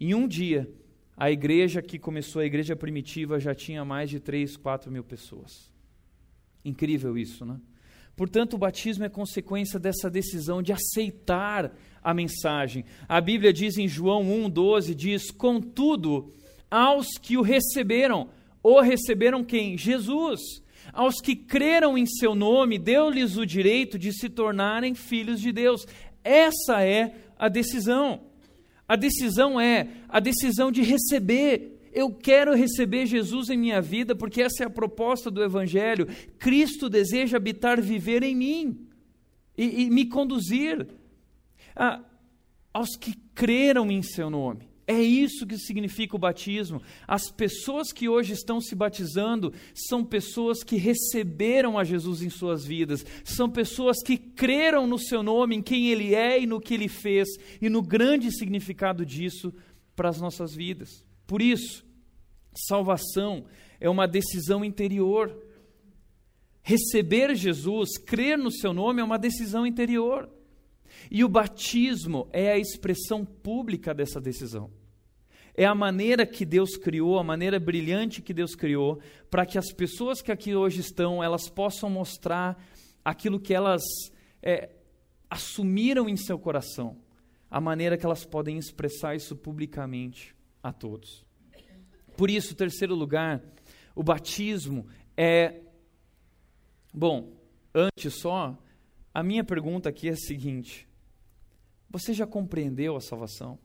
Em 0.00 0.14
um 0.14 0.28
dia, 0.28 0.70
a 1.16 1.30
igreja 1.30 1.82
que 1.82 1.98
começou, 1.98 2.40
a 2.40 2.46
igreja 2.46 2.76
primitiva, 2.76 3.40
já 3.40 3.54
tinha 3.54 3.84
mais 3.84 4.10
de 4.10 4.20
três, 4.20 4.56
quatro 4.56 4.92
mil 4.92 5.02
pessoas. 5.02 5.72
Incrível 6.64 7.18
isso, 7.18 7.44
né? 7.44 7.58
Portanto, 8.16 8.54
o 8.54 8.58
batismo 8.58 9.04
é 9.04 9.08
consequência 9.08 9.78
dessa 9.78 10.08
decisão 10.08 10.62
de 10.62 10.72
aceitar 10.72 11.72
a 12.02 12.14
mensagem. 12.14 12.84
A 13.08 13.20
Bíblia 13.20 13.52
diz 13.52 13.76
em 13.76 13.88
João 13.88 14.24
1,12: 14.24 14.94
diz: 14.94 15.30
Contudo, 15.30 16.32
aos 16.70 17.06
que 17.20 17.36
o 17.36 17.42
receberam, 17.42 18.28
o 18.62 18.80
receberam 18.80 19.42
quem? 19.42 19.76
Jesus. 19.76 20.40
Aos 20.92 21.14
que 21.20 21.34
creram 21.34 21.96
em 21.96 22.06
seu 22.06 22.34
nome, 22.34 22.78
deu-lhes 22.78 23.36
o 23.36 23.46
direito 23.46 23.98
de 23.98 24.12
se 24.12 24.28
tornarem 24.28 24.94
filhos 24.94 25.40
de 25.40 25.50
Deus. 25.50 25.86
Essa 26.22 26.84
é 26.84 27.14
a 27.38 27.48
decisão. 27.48 28.20
A 28.86 28.96
decisão 28.96 29.58
é 29.58 29.88
a 30.08 30.20
decisão 30.20 30.70
de 30.70 30.82
receber 30.82 31.73
eu 31.94 32.10
quero 32.10 32.54
receber 32.54 33.06
Jesus 33.06 33.48
em 33.48 33.56
minha 33.56 33.80
vida, 33.80 34.16
porque 34.16 34.42
essa 34.42 34.64
é 34.64 34.66
a 34.66 34.70
proposta 34.70 35.30
do 35.30 35.42
Evangelho. 35.42 36.08
Cristo 36.38 36.90
deseja 36.90 37.36
habitar, 37.36 37.80
viver 37.80 38.24
em 38.24 38.34
mim 38.34 38.88
e, 39.56 39.84
e 39.84 39.90
me 39.90 40.04
conduzir 40.06 40.88
ah, 41.76 42.02
aos 42.72 42.96
que 42.96 43.14
creram 43.32 43.90
em 43.92 44.02
seu 44.02 44.28
nome. 44.28 44.68
É 44.86 45.00
isso 45.00 45.46
que 45.46 45.56
significa 45.56 46.16
o 46.16 46.18
batismo. 46.18 46.82
As 47.06 47.30
pessoas 47.30 47.90
que 47.92 48.08
hoje 48.08 48.34
estão 48.34 48.60
se 48.60 48.74
batizando 48.74 49.54
são 49.72 50.04
pessoas 50.04 50.62
que 50.62 50.76
receberam 50.76 51.78
a 51.78 51.84
Jesus 51.84 52.22
em 52.22 52.28
suas 52.28 52.66
vidas, 52.66 53.06
são 53.24 53.48
pessoas 53.48 54.02
que 54.02 54.18
creram 54.18 54.86
no 54.86 54.98
seu 54.98 55.22
nome, 55.22 55.56
em 55.56 55.62
quem 55.62 55.88
ele 55.90 56.14
é 56.14 56.40
e 56.40 56.46
no 56.46 56.60
que 56.60 56.74
ele 56.74 56.88
fez, 56.88 57.28
e 57.62 57.70
no 57.70 57.80
grande 57.80 58.30
significado 58.30 59.06
disso 59.06 59.54
para 59.96 60.10
as 60.10 60.20
nossas 60.20 60.54
vidas. 60.54 61.04
Por 61.26 61.40
isso, 61.40 61.84
salvação 62.54 63.44
é 63.80 63.88
uma 63.88 64.06
decisão 64.06 64.64
interior. 64.64 65.36
Receber 66.62 67.34
Jesus, 67.34 67.98
crer 67.98 68.38
no 68.38 68.50
seu 68.50 68.72
nome 68.72 69.00
é 69.00 69.04
uma 69.04 69.18
decisão 69.18 69.66
interior. 69.66 70.30
E 71.10 71.24
o 71.24 71.28
batismo 71.28 72.28
é 72.32 72.52
a 72.52 72.58
expressão 72.58 73.24
pública 73.24 73.92
dessa 73.92 74.20
decisão. 74.20 74.70
É 75.56 75.64
a 75.64 75.74
maneira 75.74 76.26
que 76.26 76.44
Deus 76.44 76.76
criou, 76.76 77.18
a 77.18 77.24
maneira 77.24 77.60
brilhante 77.60 78.22
que 78.22 78.34
Deus 78.34 78.54
criou, 78.54 79.00
para 79.30 79.46
que 79.46 79.56
as 79.56 79.72
pessoas 79.72 80.20
que 80.20 80.32
aqui 80.32 80.54
hoje 80.54 80.80
estão, 80.80 81.22
elas 81.22 81.48
possam 81.48 81.88
mostrar 81.88 82.60
aquilo 83.04 83.38
que 83.38 83.54
elas 83.54 83.82
é, 84.42 84.70
assumiram 85.30 86.08
em 86.08 86.16
seu 86.16 86.38
coração, 86.38 86.96
a 87.48 87.60
maneira 87.60 87.96
que 87.96 88.04
elas 88.04 88.24
podem 88.24 88.58
expressar 88.58 89.14
isso 89.14 89.36
publicamente 89.36 90.33
a 90.64 90.72
todos. 90.72 91.26
Por 92.16 92.30
isso, 92.30 92.54
terceiro 92.54 92.94
lugar, 92.94 93.42
o 93.94 94.02
batismo 94.02 94.86
é. 95.14 95.60
Bom, 96.92 97.36
antes 97.74 98.14
só, 98.14 98.56
a 99.12 99.22
minha 99.22 99.44
pergunta 99.44 99.90
aqui 99.90 100.08
é 100.08 100.12
a 100.12 100.16
seguinte: 100.16 100.88
você 101.90 102.14
já 102.14 102.26
compreendeu 102.26 102.96
a 102.96 103.00
salvação? 103.00 103.58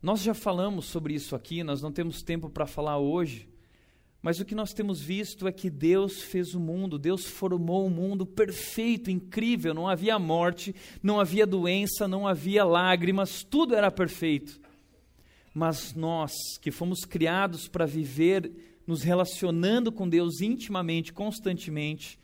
Nós 0.00 0.22
já 0.22 0.32
falamos 0.32 0.86
sobre 0.86 1.12
isso 1.12 1.34
aqui, 1.34 1.64
nós 1.64 1.82
não 1.82 1.90
temos 1.90 2.22
tempo 2.22 2.48
para 2.48 2.66
falar 2.66 2.98
hoje, 2.98 3.49
mas 4.22 4.38
o 4.38 4.44
que 4.44 4.54
nós 4.54 4.72
temos 4.72 5.00
visto 5.00 5.48
é 5.48 5.52
que 5.52 5.70
Deus 5.70 6.22
fez 6.22 6.54
o 6.54 6.60
mundo, 6.60 6.98
Deus 6.98 7.24
formou 7.24 7.86
um 7.86 7.90
mundo 7.90 8.26
perfeito, 8.26 9.10
incrível, 9.10 9.72
não 9.72 9.88
havia 9.88 10.18
morte, 10.18 10.74
não 11.02 11.18
havia 11.18 11.46
doença, 11.46 12.06
não 12.06 12.28
havia 12.28 12.64
lágrimas, 12.64 13.42
tudo 13.42 13.74
era 13.74 13.90
perfeito. 13.90 14.60
Mas 15.54 15.94
nós, 15.94 16.32
que 16.60 16.70
fomos 16.70 17.04
criados 17.04 17.66
para 17.66 17.86
viver 17.86 18.52
nos 18.86 19.02
relacionando 19.02 19.90
com 19.90 20.08
Deus 20.08 20.40
intimamente, 20.40 21.12
constantemente, 21.12 22.18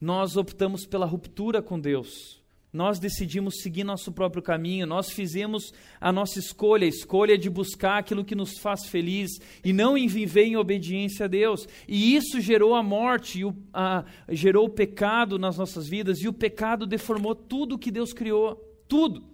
nós 0.00 0.36
optamos 0.36 0.86
pela 0.86 1.06
ruptura 1.06 1.60
com 1.60 1.78
Deus. 1.78 2.41
Nós 2.72 2.98
decidimos 2.98 3.60
seguir 3.60 3.84
nosso 3.84 4.10
próprio 4.10 4.42
caminho, 4.42 4.86
nós 4.86 5.10
fizemos 5.10 5.74
a 6.00 6.10
nossa 6.10 6.38
escolha, 6.38 6.86
a 6.86 6.88
escolha 6.88 7.36
de 7.36 7.50
buscar 7.50 7.98
aquilo 7.98 8.24
que 8.24 8.34
nos 8.34 8.58
faz 8.58 8.86
feliz 8.86 9.30
e 9.62 9.74
não 9.74 9.96
em 9.96 10.06
viver 10.06 10.44
em 10.44 10.56
obediência 10.56 11.26
a 11.26 11.28
Deus. 11.28 11.68
E 11.86 12.16
isso 12.16 12.40
gerou 12.40 12.74
a 12.74 12.82
morte, 12.82 13.44
o, 13.44 13.54
a, 13.74 14.06
gerou 14.30 14.64
o 14.64 14.70
pecado 14.70 15.38
nas 15.38 15.58
nossas 15.58 15.86
vidas, 15.86 16.20
e 16.22 16.28
o 16.28 16.32
pecado 16.32 16.86
deformou 16.86 17.34
tudo 17.34 17.78
que 17.78 17.90
Deus 17.90 18.14
criou, 18.14 18.56
tudo. 18.88 19.31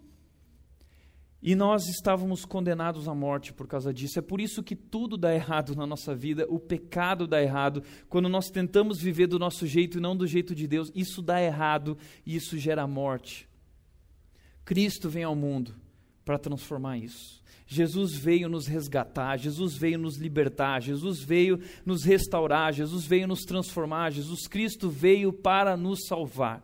E 1.40 1.54
nós 1.54 1.86
estávamos 1.88 2.44
condenados 2.44 3.06
à 3.06 3.14
morte 3.14 3.52
por 3.52 3.68
causa 3.68 3.94
disso. 3.94 4.18
É 4.18 4.22
por 4.22 4.40
isso 4.40 4.62
que 4.62 4.74
tudo 4.74 5.16
dá 5.16 5.32
errado 5.32 5.76
na 5.76 5.86
nossa 5.86 6.14
vida, 6.14 6.46
o 6.48 6.58
pecado 6.58 7.26
dá 7.26 7.40
errado. 7.40 7.82
Quando 8.08 8.28
nós 8.28 8.50
tentamos 8.50 9.00
viver 9.00 9.28
do 9.28 9.38
nosso 9.38 9.66
jeito 9.66 9.98
e 9.98 10.00
não 10.00 10.16
do 10.16 10.26
jeito 10.26 10.54
de 10.54 10.66
Deus, 10.66 10.90
isso 10.94 11.22
dá 11.22 11.40
errado 11.40 11.96
e 12.26 12.34
isso 12.34 12.58
gera 12.58 12.86
morte. 12.86 13.48
Cristo 14.64 15.08
vem 15.08 15.22
ao 15.22 15.36
mundo 15.36 15.74
para 16.24 16.38
transformar 16.38 16.98
isso. 16.98 17.40
Jesus 17.66 18.16
veio 18.16 18.48
nos 18.48 18.66
resgatar, 18.66 19.36
Jesus 19.36 19.76
veio 19.76 19.98
nos 19.98 20.16
libertar, 20.16 20.80
Jesus 20.80 21.22
veio 21.22 21.60
nos 21.84 22.02
restaurar, 22.02 22.72
Jesus 22.72 23.04
veio 23.04 23.28
nos 23.28 23.42
transformar, 23.42 24.10
Jesus 24.10 24.46
Cristo 24.46 24.88
veio 24.90 25.32
para 25.32 25.76
nos 25.76 26.06
salvar. 26.06 26.62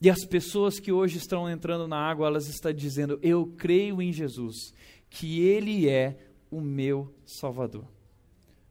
E 0.00 0.08
as 0.08 0.24
pessoas 0.24 0.78
que 0.78 0.92
hoje 0.92 1.18
estão 1.18 1.50
entrando 1.50 1.88
na 1.88 1.96
água, 1.96 2.26
elas 2.26 2.48
estão 2.48 2.72
dizendo: 2.72 3.18
Eu 3.22 3.46
creio 3.56 4.00
em 4.00 4.12
Jesus, 4.12 4.72
que 5.10 5.40
Ele 5.40 5.88
é 5.88 6.16
o 6.50 6.60
meu 6.60 7.12
Salvador. 7.26 7.84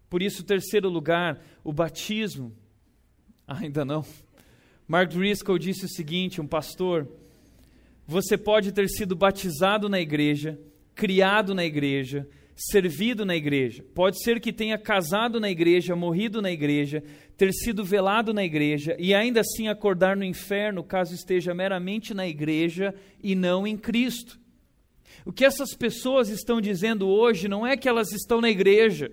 Por 0.09 0.21
isso, 0.21 0.43
terceiro 0.43 0.89
lugar, 0.89 1.43
o 1.63 1.73
batismo. 1.73 2.53
Ainda 3.47 3.83
não. 3.83 4.05
Mark 4.87 5.09
Driscoll 5.09 5.59
disse 5.59 5.85
o 5.85 5.89
seguinte: 5.89 6.39
um 6.39 6.47
pastor, 6.47 7.07
você 8.05 8.37
pode 8.37 8.71
ter 8.71 8.87
sido 8.87 9.15
batizado 9.15 9.89
na 9.89 9.99
igreja, 9.99 10.57
criado 10.95 11.53
na 11.53 11.65
igreja, 11.65 12.27
servido 12.57 13.23
na 13.23 13.35
igreja. 13.35 13.85
Pode 13.93 14.21
ser 14.23 14.39
que 14.39 14.51
tenha 14.51 14.79
casado 14.79 15.39
na 15.39 15.49
igreja, 15.49 15.95
morrido 15.95 16.41
na 16.41 16.51
igreja, 16.51 17.03
ter 17.37 17.53
sido 17.53 17.83
velado 17.83 18.33
na 18.33 18.43
igreja 18.43 18.95
e 18.97 19.13
ainda 19.13 19.41
assim 19.41 19.67
acordar 19.67 20.17
no 20.17 20.23
inferno 20.23 20.83
caso 20.83 21.13
esteja 21.13 21.53
meramente 21.53 22.15
na 22.15 22.27
igreja 22.27 22.95
e 23.23 23.35
não 23.35 23.67
em 23.67 23.77
Cristo. 23.77 24.39
O 25.23 25.31
que 25.31 25.45
essas 25.45 25.75
pessoas 25.75 26.29
estão 26.29 26.59
dizendo 26.59 27.07
hoje 27.07 27.47
não 27.47 27.65
é 27.65 27.77
que 27.77 27.87
elas 27.87 28.11
estão 28.11 28.41
na 28.41 28.49
igreja, 28.49 29.11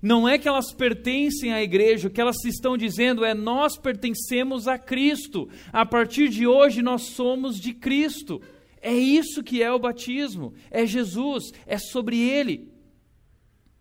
não 0.00 0.28
é 0.28 0.38
que 0.38 0.46
elas 0.46 0.72
pertencem 0.72 1.52
à 1.52 1.60
igreja, 1.60 2.06
o 2.06 2.10
que 2.10 2.20
elas 2.20 2.44
estão 2.44 2.76
dizendo 2.76 3.24
é 3.24 3.34
nós 3.34 3.76
pertencemos 3.76 4.68
a 4.68 4.78
Cristo. 4.78 5.48
A 5.72 5.84
partir 5.84 6.28
de 6.28 6.46
hoje 6.46 6.80
nós 6.80 7.02
somos 7.02 7.58
de 7.58 7.74
Cristo. 7.74 8.40
É 8.80 8.92
isso 8.92 9.42
que 9.42 9.62
é 9.62 9.72
o 9.72 9.78
batismo, 9.78 10.54
é 10.70 10.86
Jesus, 10.86 11.52
é 11.66 11.78
sobre 11.78 12.18
ele. 12.18 12.72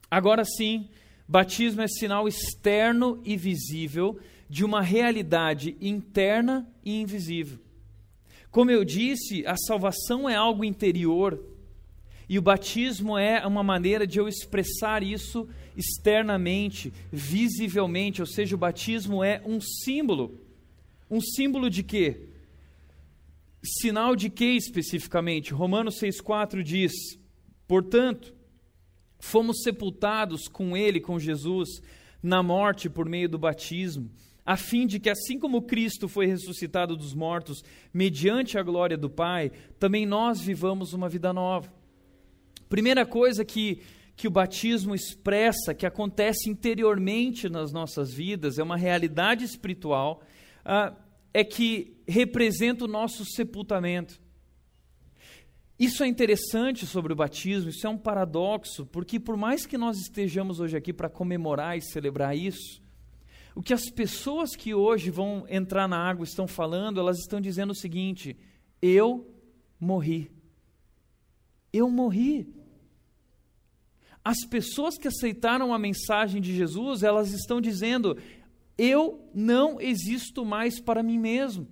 Agora 0.10 0.44
sim, 0.44 0.88
batismo 1.28 1.82
é 1.82 1.88
sinal 1.88 2.28
externo 2.28 3.22
e 3.24 3.36
visível 3.36 4.20
de 4.50 4.64
uma 4.64 4.82
realidade 4.82 5.76
interna 5.82 6.68
e 6.84 7.02
invisível. 7.02 7.60
Como 8.50 8.72
eu 8.72 8.84
disse, 8.84 9.46
a 9.46 9.56
salvação 9.58 10.28
é 10.28 10.36
algo 10.36 10.64
interior 10.64 11.44
e 12.30 12.38
o 12.38 12.42
batismo 12.42 13.18
é 13.18 13.46
uma 13.46 13.64
maneira 13.64 14.08
de 14.08 14.20
eu 14.20 14.28
expressar 14.28 15.04
isso 15.04 15.48
externamente, 15.76 16.92
visivelmente, 17.12 18.22
ou 18.22 18.28
seja, 18.28 18.56
o 18.56 18.60
batismo 18.60 19.24
é 19.24 19.42
um 19.46 19.62
símbolo. 19.62 20.42
Um 21.10 21.22
símbolo 21.22 21.70
de 21.70 21.84
quê? 21.84 22.28
Sinal 23.68 24.16
de 24.16 24.30
quê 24.30 24.52
especificamente? 24.52 25.54
Romanos 25.54 26.00
6,4 26.00 26.64
diz: 26.64 26.94
Portanto, 27.68 28.34
fomos 29.20 29.62
sepultados 29.62 30.48
com 30.48 30.78
Ele, 30.78 31.02
com 31.02 31.20
Jesus, 31.20 31.82
na 32.24 32.42
morte 32.42 32.90
por 32.90 33.08
meio 33.08 33.28
do 33.28 33.38
batismo, 33.38 34.10
a 34.46 34.56
fim 34.56 34.88
de 34.88 35.00
que, 35.00 35.10
assim 35.10 35.38
como 35.38 35.64
Cristo 35.64 36.08
foi 36.08 36.26
ressuscitado 36.26 36.96
dos 36.96 37.14
mortos, 37.14 37.64
mediante 37.94 38.58
a 38.58 38.64
glória 38.64 38.98
do 38.98 39.10
Pai, 39.10 39.52
também 39.78 40.06
nós 40.06 40.40
vivamos 40.40 40.94
uma 40.94 41.10
vida 41.10 41.34
nova. 41.34 41.70
Primeira 42.70 43.06
coisa 43.06 43.44
que, 43.44 43.82
que 44.16 44.28
o 44.28 44.32
batismo 44.32 44.96
expressa, 44.96 45.74
que 45.74 45.86
acontece 45.86 46.50
interiormente 46.50 47.50
nas 47.50 47.74
nossas 47.74 48.14
vidas, 48.14 48.58
é 48.58 48.64
uma 48.64 48.78
realidade 48.78 49.44
espiritual. 49.44 50.22
Uh, 50.66 51.07
é 51.34 51.44
que 51.44 51.98
representa 52.08 52.86
o 52.86 52.88
nosso 52.88 53.26
sepultamento. 53.26 54.20
Isso 55.80 56.04
é 56.04 56.08
interessante 56.08 56.88
sobre 56.88 57.14
o 57.14 57.16
batismo, 57.16 57.70
isso 57.70 57.86
é 57.86 57.90
um 57.90 57.98
paradoxo, 57.98 58.86
porque 58.88 59.20
por 59.20 59.38
mais 59.38 59.66
que 59.66 59.78
nós 59.78 59.98
estejamos 59.98 60.60
hoje 60.60 60.76
aqui 60.76 60.92
para 60.92 61.10
comemorar 61.10 61.78
e 61.78 61.82
celebrar 61.82 62.36
isso, 62.36 62.82
o 63.54 63.62
que 63.62 63.74
as 63.74 63.90
pessoas 63.90 64.56
que 64.56 64.74
hoje 64.74 65.12
vão 65.12 65.46
entrar 65.50 65.88
na 65.88 65.98
água 65.98 66.24
estão 66.24 66.48
falando, 66.48 67.00
elas 67.00 67.18
estão 67.18 67.42
dizendo 67.42 67.72
o 67.72 67.76
seguinte: 67.76 68.38
eu 68.82 69.32
morri. 69.80 70.32
Eu 71.74 71.90
morri. 71.90 72.54
As 74.24 74.46
pessoas 74.46 74.98
que 74.98 75.08
aceitaram 75.08 75.74
a 75.74 75.80
mensagem 75.80 76.42
de 76.42 76.56
Jesus, 76.56 77.02
elas 77.02 77.32
estão 77.32 77.62
dizendo: 77.62 78.18
eu 78.78 79.28
não 79.34 79.82
existo 79.82 80.46
mais 80.46 80.80
para 80.80 81.02
mim 81.02 81.18
mesmo. 81.18 81.68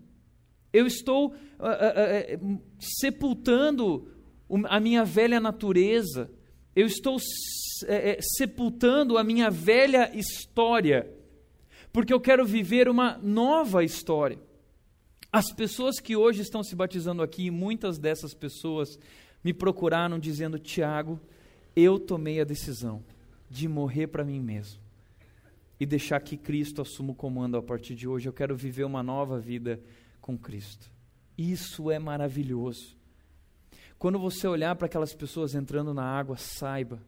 Eu 0.74 0.88
estou 0.88 1.28
uh, 1.28 1.34
uh, 1.34 2.46
uh, 2.46 2.62
sepultando 2.80 4.12
a 4.66 4.80
minha 4.80 5.06
velha 5.06 5.40
natureza. 5.40 6.30
Eu 6.76 6.88
estou 6.88 7.18
eh, 7.88 8.18
eh, 8.18 8.20
sepultando 8.22 9.18
a 9.18 9.24
minha 9.24 9.50
velha 9.50 10.12
história. 10.14 11.10
Porque 11.94 12.14
eu 12.14 12.20
quero 12.20 12.46
viver 12.46 12.90
uma 12.90 13.18
nova 13.18 13.84
história. 13.84 14.38
As 15.32 15.54
pessoas 15.54 16.00
que 16.00 16.16
hoje 16.16 16.42
estão 16.42 16.62
se 16.64 16.76
batizando 16.76 17.22
aqui, 17.22 17.50
muitas 17.50 17.98
dessas 17.98 18.34
pessoas 18.34 19.00
me 19.42 19.54
procuraram 19.54 20.20
dizendo: 20.20 20.60
Tiago, 20.60 21.20
eu 21.76 21.98
tomei 21.98 22.42
a 22.42 22.44
decisão 22.44 23.02
de 23.50 23.70
morrer 23.70 24.08
para 24.08 24.26
mim 24.26 24.42
mesmo 24.42 24.85
e 25.80 25.86
deixar 25.86 26.20
que 26.22 26.38
Cristo 26.38 26.82
assuma 26.82 27.12
o 27.12 27.16
comando 27.16 27.58
a 27.58 27.64
partir 27.64 27.96
de 27.96 28.08
hoje. 28.08 28.28
Eu 28.28 28.34
quero 28.34 28.56
viver 28.56 28.84
uma 28.84 29.04
nova 29.04 29.40
vida 29.40 29.82
com 30.22 30.38
Cristo. 30.38 30.90
Isso 31.38 31.92
é 31.92 32.00
maravilhoso. 32.00 32.96
Quando 33.98 34.20
você 34.20 34.48
olhar 34.48 34.76
para 34.76 34.86
aquelas 34.88 35.14
pessoas 35.14 35.56
entrando 35.56 35.94
na 35.94 36.04
água, 36.04 36.38
saiba, 36.38 37.02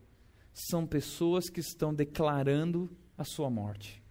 são 0.53 0.85
pessoas 0.85 1.49
que 1.49 1.59
estão 1.59 1.93
declarando 1.93 2.89
a 3.17 3.23
sua 3.23 3.49
morte. 3.49 4.01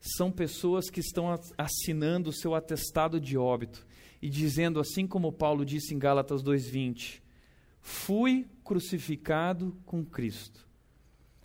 São 0.00 0.32
pessoas 0.32 0.90
que 0.90 1.00
estão 1.00 1.28
assinando 1.56 2.30
o 2.30 2.32
seu 2.32 2.54
atestado 2.54 3.20
de 3.20 3.36
óbito 3.38 3.86
e 4.20 4.28
dizendo, 4.28 4.80
assim 4.80 5.06
como 5.06 5.32
Paulo 5.32 5.64
disse 5.64 5.94
em 5.94 5.98
Gálatas 5.98 6.42
2:20, 6.42 7.22
fui 7.80 8.48
crucificado 8.64 9.76
com 9.84 10.04
Cristo 10.04 10.66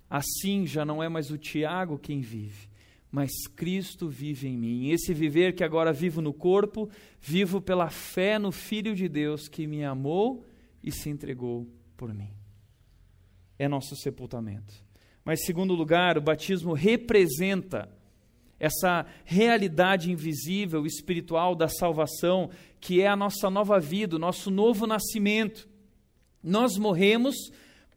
Assim 0.10 0.66
já 0.66 0.86
não 0.86 1.04
é 1.04 1.10
mais 1.10 1.32
o 1.32 1.38
Tiago 1.38 2.00
quem 2.00 2.22
vive, 2.22 2.70
mas 3.12 3.30
Cristo 3.56 4.08
vive 4.08 4.48
em 4.48 4.58
mim. 4.58 4.90
Esse 4.90 5.14
viver 5.14 5.54
que 5.54 5.64
agora 5.64 5.92
vivo 5.92 6.22
no 6.22 6.34
corpo, 6.34 6.90
vivo 7.20 7.62
pela 7.62 7.90
fé 7.90 8.40
no 8.40 8.52
Filho 8.52 8.96
de 8.96 9.10
Deus 9.10 9.48
que 9.48 9.68
me 9.68 9.84
amou 9.84 10.46
e 10.84 10.92
se 10.92 11.10
entregou 11.10 11.68
por 11.96 12.14
mim. 12.14 12.30
É 13.60 13.68
nosso 13.68 13.96
sepultamento. 13.96 14.74
Mas, 15.26 15.44
segundo 15.46 15.74
lugar, 15.74 16.18
o 16.18 16.22
batismo 16.22 16.74
representa 16.74 17.90
essa 18.60 19.06
realidade 19.26 20.12
invisível, 20.12 20.86
espiritual 20.86 21.54
da 21.54 21.68
salvação, 21.68 22.50
que 22.80 23.02
é 23.02 23.08
a 23.08 23.16
nossa 23.16 23.50
nova 23.50 23.80
vida, 23.80 24.16
o 24.16 24.20
nosso 24.20 24.50
novo 24.50 24.88
nascimento. 24.88 25.68
Nós 26.42 26.78
morremos 26.78 27.36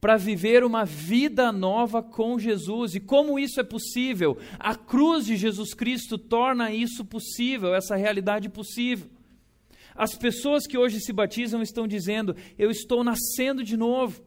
para 0.00 0.16
viver 0.16 0.64
uma 0.64 0.84
vida 0.84 1.52
nova 1.52 2.02
com 2.02 2.38
Jesus. 2.38 2.94
E 2.94 3.00
como 3.00 3.38
isso 3.38 3.60
é 3.60 3.64
possível? 3.64 4.38
A 4.58 4.74
cruz 4.74 5.26
de 5.26 5.36
Jesus 5.36 5.74
Cristo 5.74 6.16
torna 6.16 6.72
isso 6.72 7.04
possível, 7.04 7.74
essa 7.74 7.96
realidade 7.96 8.48
possível. 8.48 9.08
As 9.94 10.14
pessoas 10.14 10.66
que 10.66 10.78
hoje 10.78 11.00
se 11.00 11.12
batizam 11.12 11.60
estão 11.60 11.86
dizendo: 11.86 12.34
Eu 12.58 12.70
estou 12.70 13.04
nascendo 13.04 13.62
de 13.62 13.76
novo. 13.76 14.22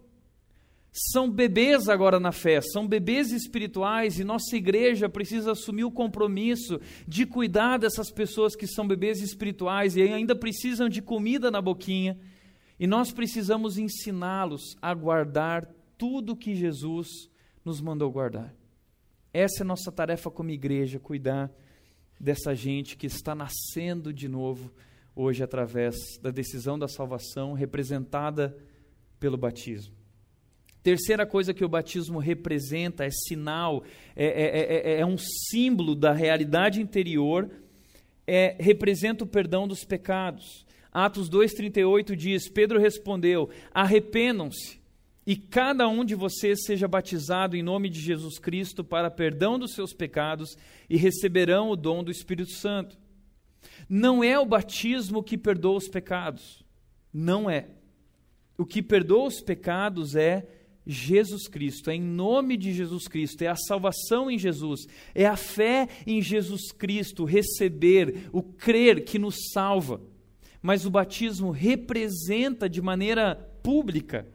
São 0.96 1.28
bebês 1.28 1.90
agora 1.90 2.20
na 2.20 2.32
fé, 2.32 2.62
são 2.62 2.88
bebês 2.88 3.32
espirituais 3.32 4.20
e 4.20 4.24
nossa 4.24 4.56
igreja 4.56 5.10
precisa 5.10 5.54
assumir 5.54 5.86
o 5.86 5.92
compromisso 5.92 6.80
de 7.08 7.26
cuidar 7.26 7.80
dessas 7.80 8.12
pessoas 8.12 8.56
que 8.56 8.68
são 8.68 8.88
bebês 8.88 9.20
espirituais 9.20 9.96
e 9.96 10.04
ainda 10.04 10.36
precisam 10.36 10.88
de 10.88 11.02
comida 11.02 11.50
na 11.50 11.60
boquinha 11.60 12.16
e 12.84 12.88
nós 12.88 13.14
precisamos 13.14 13.78
ensiná-los 13.78 14.76
a 14.82 14.94
guardar 14.94 15.74
tudo 15.98 16.36
que 16.36 16.54
Jesus 16.54 17.08
nos 17.64 17.80
mandou 17.80 18.12
guardar. 18.12 18.54
Essa 19.34 19.64
é 19.64 19.66
nossa 19.66 19.90
tarefa 19.90 20.30
como 20.30 20.50
igreja, 20.50 21.00
cuidar 21.00 21.50
dessa 22.20 22.54
gente 22.54 22.98
que 22.98 23.08
está 23.08 23.34
nascendo 23.34 24.12
de 24.12 24.28
novo 24.28 24.70
hoje 25.16 25.42
através 25.42 25.96
da 26.22 26.30
decisão 26.30 26.78
da 26.78 26.90
salvação 26.90 27.54
representada 27.54 28.54
pelo 29.18 29.38
batismo. 29.38 29.96
Terceira 30.84 31.26
coisa 31.26 31.54
que 31.54 31.64
o 31.64 31.70
batismo 31.70 32.20
representa, 32.20 33.06
é 33.06 33.10
sinal, 33.10 33.86
é, 34.14 34.26
é, 34.26 34.96
é, 34.96 35.00
é 35.00 35.06
um 35.06 35.18
símbolo 35.18 35.96
da 35.96 36.12
realidade 36.12 36.82
interior, 36.82 37.50
é, 38.28 38.58
representa 38.60 39.24
o 39.24 39.28
perdão 39.28 39.70
dos 39.70 39.86
pecados. 39.86 40.63
Atos 40.94 41.30
2,38 41.30 42.16
diz: 42.16 42.48
Pedro 42.48 42.80
respondeu: 42.80 43.50
Arrependam-se 43.74 44.80
e 45.26 45.36
cada 45.36 45.88
um 45.88 46.04
de 46.04 46.16
vocês 46.16 46.64
seja 46.66 46.88
batizado 46.88 47.56
em 47.56 47.64
nome 47.64 47.90
de 47.90 48.00
Jesus 48.00 48.38
Cristo 48.38 48.84
para 48.84 49.10
perdão 49.10 49.58
dos 49.58 49.74
seus 49.74 49.94
pecados 49.94 50.58
e 50.90 50.98
receberão 50.98 51.70
o 51.70 51.76
dom 51.76 52.04
do 52.04 52.12
Espírito 52.12 52.52
Santo. 52.52 52.98
Não 53.90 54.24
é 54.24 54.38
o 54.38 54.46
batismo 54.46 55.24
que 55.24 55.38
perdoa 55.38 55.78
os 55.78 55.88
pecados. 55.88 56.64
Não 57.12 57.50
é. 57.50 57.70
O 58.58 58.66
que 58.66 58.82
perdoa 58.82 59.28
os 59.28 59.42
pecados 59.42 60.16
é 60.16 60.46
Jesus 60.86 61.48
Cristo, 61.48 61.90
é 61.90 61.96
em 61.96 62.02
nome 62.02 62.58
de 62.58 62.74
Jesus 62.74 63.08
Cristo, 63.08 63.42
é 63.42 63.48
a 63.48 63.56
salvação 63.56 64.30
em 64.30 64.38
Jesus, 64.38 64.86
é 65.16 65.26
a 65.26 65.38
fé 65.38 65.88
em 66.06 66.22
Jesus 66.22 66.74
Cristo, 66.74 67.24
receber, 67.24 68.30
o 68.34 68.44
crer 68.44 69.06
que 69.06 69.18
nos 69.18 69.36
salva. 69.54 70.02
Mas 70.64 70.86
o 70.86 70.90
batismo 70.90 71.52
representa 71.52 72.70
de 72.70 72.82
maneira 72.82 73.36
pública 73.62 74.26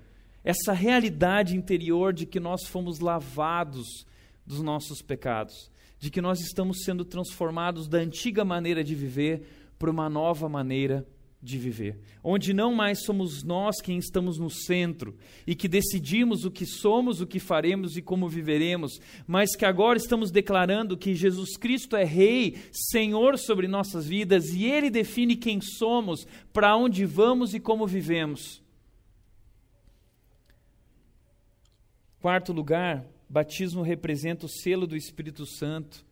essa 0.45 0.75
realidade 0.75 1.57
interior 1.57 2.13
de 2.13 2.27
que 2.27 2.39
nós 2.39 2.67
fomos 2.67 3.01
lavados 3.01 4.07
dos 4.47 4.61
nossos 4.61 5.01
pecados, 5.01 5.71
de 5.99 6.11
que 6.11 6.21
nós 6.21 6.41
estamos 6.41 6.85
sendo 6.85 7.03
transformados 7.03 7.89
da 7.89 7.99
antiga 7.99 8.45
maneira 8.45 8.85
de 8.85 8.95
viver 8.95 9.43
para 9.79 9.91
uma 9.91 10.11
nova 10.11 10.51
maneira 10.51 11.07
viver, 11.41 12.01
onde 12.23 12.53
não 12.53 12.75
mais 12.75 13.05
somos 13.05 13.45
nós 13.45 13.81
quem 13.81 13.97
estamos 13.97 14.39
no 14.39 14.51
centro 14.51 15.17
e 15.47 15.55
que 15.55 15.69
decidimos 15.69 16.45
o 16.45 16.51
que 16.51 16.67
somos, 16.67 17.21
o 17.21 17.27
que 17.27 17.39
faremos 17.39 17.97
e 17.97 18.03
como 18.03 18.29
viveremos, 18.29 19.01
mas 19.27 19.55
que 19.55 19.65
agora 19.65 19.99
estamos 19.99 20.33
declarando 20.33 20.97
que 20.97 21.15
Jesus 21.15 21.57
Cristo 21.57 21.95
é 21.95 22.05
Rei, 22.05 22.57
Senhor 22.73 23.39
sobre 23.39 23.69
nossas 23.69 24.07
vidas 24.09 24.53
e 24.53 24.65
Ele 24.65 24.91
define 24.91 25.37
quem 25.37 25.61
somos, 25.61 26.27
para 26.53 26.77
onde 26.77 27.05
vamos 27.05 27.55
e 27.55 27.61
como 27.61 27.87
vivemos. 27.87 28.61
Quarto 32.21 32.53
lugar, 32.53 33.07
batismo 33.29 33.83
representa 33.83 34.47
o 34.47 34.49
selo 34.49 34.89
do 34.89 34.97
Espírito 34.97 35.47
Santo 35.47 36.08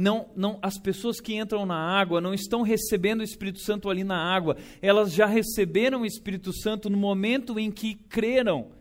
não, 0.00 0.30
não, 0.34 0.58
as 0.62 0.78
pessoas 0.78 1.20
que 1.20 1.34
entram 1.34 1.66
na 1.66 1.76
água 1.76 2.22
não 2.22 2.32
estão 2.32 2.62
recebendo 2.62 3.20
o 3.20 3.24
Espírito 3.24 3.60
Santo 3.60 3.90
ali 3.90 4.02
na 4.02 4.16
água, 4.16 4.56
elas 4.80 5.12
já 5.12 5.26
receberam 5.26 6.00
o 6.00 6.06
Espírito 6.06 6.54
Santo 6.54 6.88
no 6.88 6.96
momento 6.96 7.58
em 7.58 7.70
que 7.70 7.94
creram, 7.94 8.72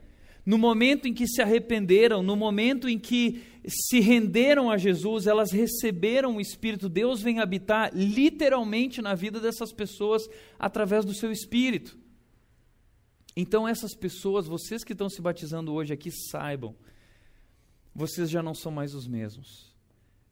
no 0.45 0.57
momento 0.57 1.09
em 1.09 1.13
que 1.13 1.27
se 1.27 1.41
arrependeram, 1.41 2.23
no 2.23 2.37
momento 2.37 2.87
em 2.87 2.97
que 2.97 3.43
se 3.67 3.99
renderam 3.99 4.71
a 4.71 4.77
Jesus, 4.77 5.27
elas 5.27 5.51
receberam 5.51 6.37
o 6.37 6.41
Espírito. 6.41 6.87
Deus 6.87 7.21
vem 7.21 7.39
habitar 7.39 7.91
literalmente 7.93 9.01
na 9.01 9.13
vida 9.13 9.41
dessas 9.41 9.73
pessoas 9.73 10.23
através 10.57 11.03
do 11.03 11.13
seu 11.13 11.33
Espírito. 11.33 11.97
Então, 13.35 13.67
essas 13.67 13.93
pessoas, 13.93 14.47
vocês 14.47 14.85
que 14.85 14.93
estão 14.93 15.09
se 15.09 15.21
batizando 15.21 15.73
hoje 15.73 15.93
aqui, 15.93 16.09
saibam, 16.11 16.73
vocês 17.93 18.29
já 18.29 18.41
não 18.41 18.55
são 18.55 18.71
mais 18.71 18.95
os 18.95 19.05
mesmos 19.05 19.68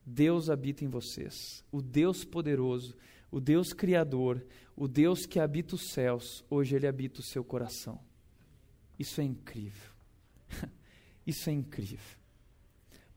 Deus 0.10 0.50
habita 0.50 0.86
em 0.86 0.88
vocês. 0.88 1.66
O 1.70 1.82
Deus 1.82 2.24
poderoso, 2.24 2.96
o 3.30 3.42
Deus 3.42 3.74
criador, 3.74 4.42
o 4.74 4.88
Deus 4.88 5.26
que 5.26 5.38
habita 5.38 5.76
os 5.76 5.90
céus, 5.92 6.46
hoje 6.50 6.78
ele 6.78 6.88
habita 6.88 7.20
o 7.20 7.24
seu 7.24 7.44
coração. 7.44 8.00
Isso 8.98 9.20
é 9.20 9.26
incrível. 9.26 9.92
Isso 11.28 11.50
é 11.50 11.54
incrível. 11.54 12.18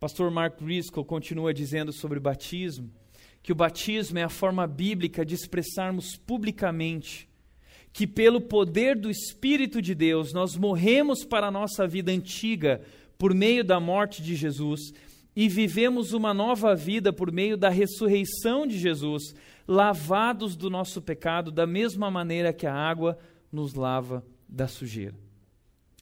Pastor 0.00 0.32
Mark 0.32 0.60
Driscoll 0.60 1.04
continua 1.04 1.54
dizendo 1.54 1.92
sobre 1.92 2.18
o 2.18 2.20
batismo 2.22 2.90
que 3.40 3.52
o 3.52 3.54
batismo 3.54 4.18
é 4.18 4.24
a 4.24 4.28
forma 4.28 4.66
bíblica 4.66 5.24
de 5.24 5.34
expressarmos 5.34 6.16
publicamente 6.16 7.28
que 7.92 8.06
pelo 8.06 8.40
poder 8.40 8.96
do 8.96 9.10
Espírito 9.10 9.80
de 9.80 9.94
Deus 9.94 10.32
nós 10.32 10.56
morremos 10.56 11.24
para 11.24 11.46
a 11.46 11.50
nossa 11.52 11.86
vida 11.86 12.10
antiga 12.10 12.82
por 13.16 13.32
meio 13.32 13.62
da 13.62 13.78
morte 13.78 14.22
de 14.22 14.34
Jesus 14.34 14.92
e 15.40 15.48
vivemos 15.48 16.12
uma 16.12 16.34
nova 16.34 16.74
vida 16.76 17.14
por 17.14 17.32
meio 17.32 17.56
da 17.56 17.70
ressurreição 17.70 18.66
de 18.66 18.78
Jesus, 18.78 19.34
lavados 19.66 20.54
do 20.54 20.68
nosso 20.68 21.00
pecado 21.00 21.50
da 21.50 21.66
mesma 21.66 22.10
maneira 22.10 22.52
que 22.52 22.66
a 22.66 22.74
água 22.74 23.16
nos 23.50 23.72
lava 23.72 24.22
da 24.46 24.68
sujeira. 24.68 25.14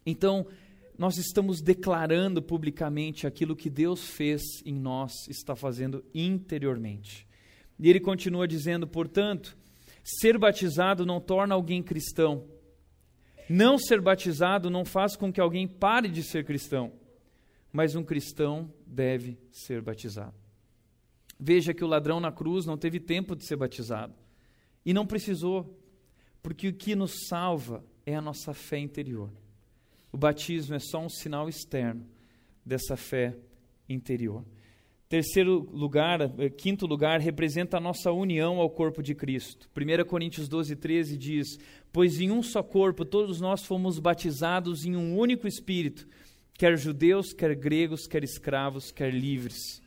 Então, 0.04 0.44
nós 0.98 1.18
estamos 1.18 1.60
declarando 1.60 2.42
publicamente 2.42 3.28
aquilo 3.28 3.54
que 3.54 3.70
Deus 3.70 4.08
fez 4.08 4.42
em 4.66 4.74
nós, 4.74 5.12
está 5.28 5.54
fazendo 5.54 6.04
interiormente. 6.12 7.24
E 7.78 7.88
ele 7.88 8.00
continua 8.00 8.48
dizendo, 8.48 8.88
portanto, 8.88 9.56
ser 10.02 10.36
batizado 10.36 11.06
não 11.06 11.20
torna 11.20 11.54
alguém 11.54 11.80
cristão. 11.80 12.42
Não 13.48 13.78
ser 13.78 14.00
batizado 14.00 14.68
não 14.68 14.84
faz 14.84 15.14
com 15.14 15.32
que 15.32 15.40
alguém 15.40 15.68
pare 15.68 16.08
de 16.08 16.24
ser 16.24 16.44
cristão 16.44 16.92
mas 17.72 17.94
um 17.94 18.02
cristão 18.02 18.72
deve 18.88 19.38
ser 19.52 19.82
batizado. 19.82 20.34
Veja 21.38 21.72
que 21.72 21.84
o 21.84 21.88
ladrão 21.88 22.18
na 22.18 22.32
cruz 22.32 22.66
não 22.66 22.76
teve 22.76 22.98
tempo 22.98 23.36
de 23.36 23.46
ser 23.46 23.56
batizado 23.56 24.14
e 24.84 24.92
não 24.92 25.06
precisou, 25.06 25.78
porque 26.42 26.68
o 26.68 26.74
que 26.74 26.96
nos 26.96 27.26
salva 27.28 27.84
é 28.04 28.16
a 28.16 28.20
nossa 28.20 28.54
fé 28.54 28.78
interior. 28.78 29.30
O 30.10 30.16
batismo 30.16 30.74
é 30.74 30.78
só 30.78 30.98
um 30.98 31.08
sinal 31.08 31.48
externo 31.48 32.06
dessa 32.64 32.96
fé 32.96 33.36
interior. 33.88 34.44
Terceiro 35.08 35.60
lugar, 35.72 36.20
eh, 36.38 36.50
quinto 36.50 36.86
lugar, 36.86 37.20
representa 37.20 37.78
a 37.78 37.80
nossa 37.80 38.12
união 38.12 38.58
ao 38.58 38.68
corpo 38.68 39.02
de 39.02 39.14
Cristo. 39.14 39.68
1 39.74 40.04
Coríntios 40.04 40.48
12, 40.48 40.76
13 40.76 41.16
diz: 41.16 41.58
Pois 41.90 42.20
em 42.20 42.30
um 42.30 42.42
só 42.42 42.62
corpo 42.62 43.06
todos 43.06 43.40
nós 43.40 43.64
fomos 43.64 43.98
batizados 43.98 44.84
em 44.84 44.96
um 44.96 45.16
único 45.16 45.46
Espírito 45.46 46.06
quer 46.58 46.76
judeus, 46.76 47.32
quer 47.32 47.54
gregos, 47.54 48.08
quer 48.08 48.24
escravos, 48.24 48.90
quer 48.90 49.14
livres. 49.14 49.80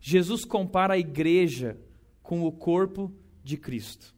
Jesus 0.00 0.44
compara 0.44 0.94
a 0.94 0.98
igreja 0.98 1.76
com 2.22 2.42
o 2.42 2.50
corpo 2.50 3.12
de 3.44 3.58
Cristo. 3.58 4.16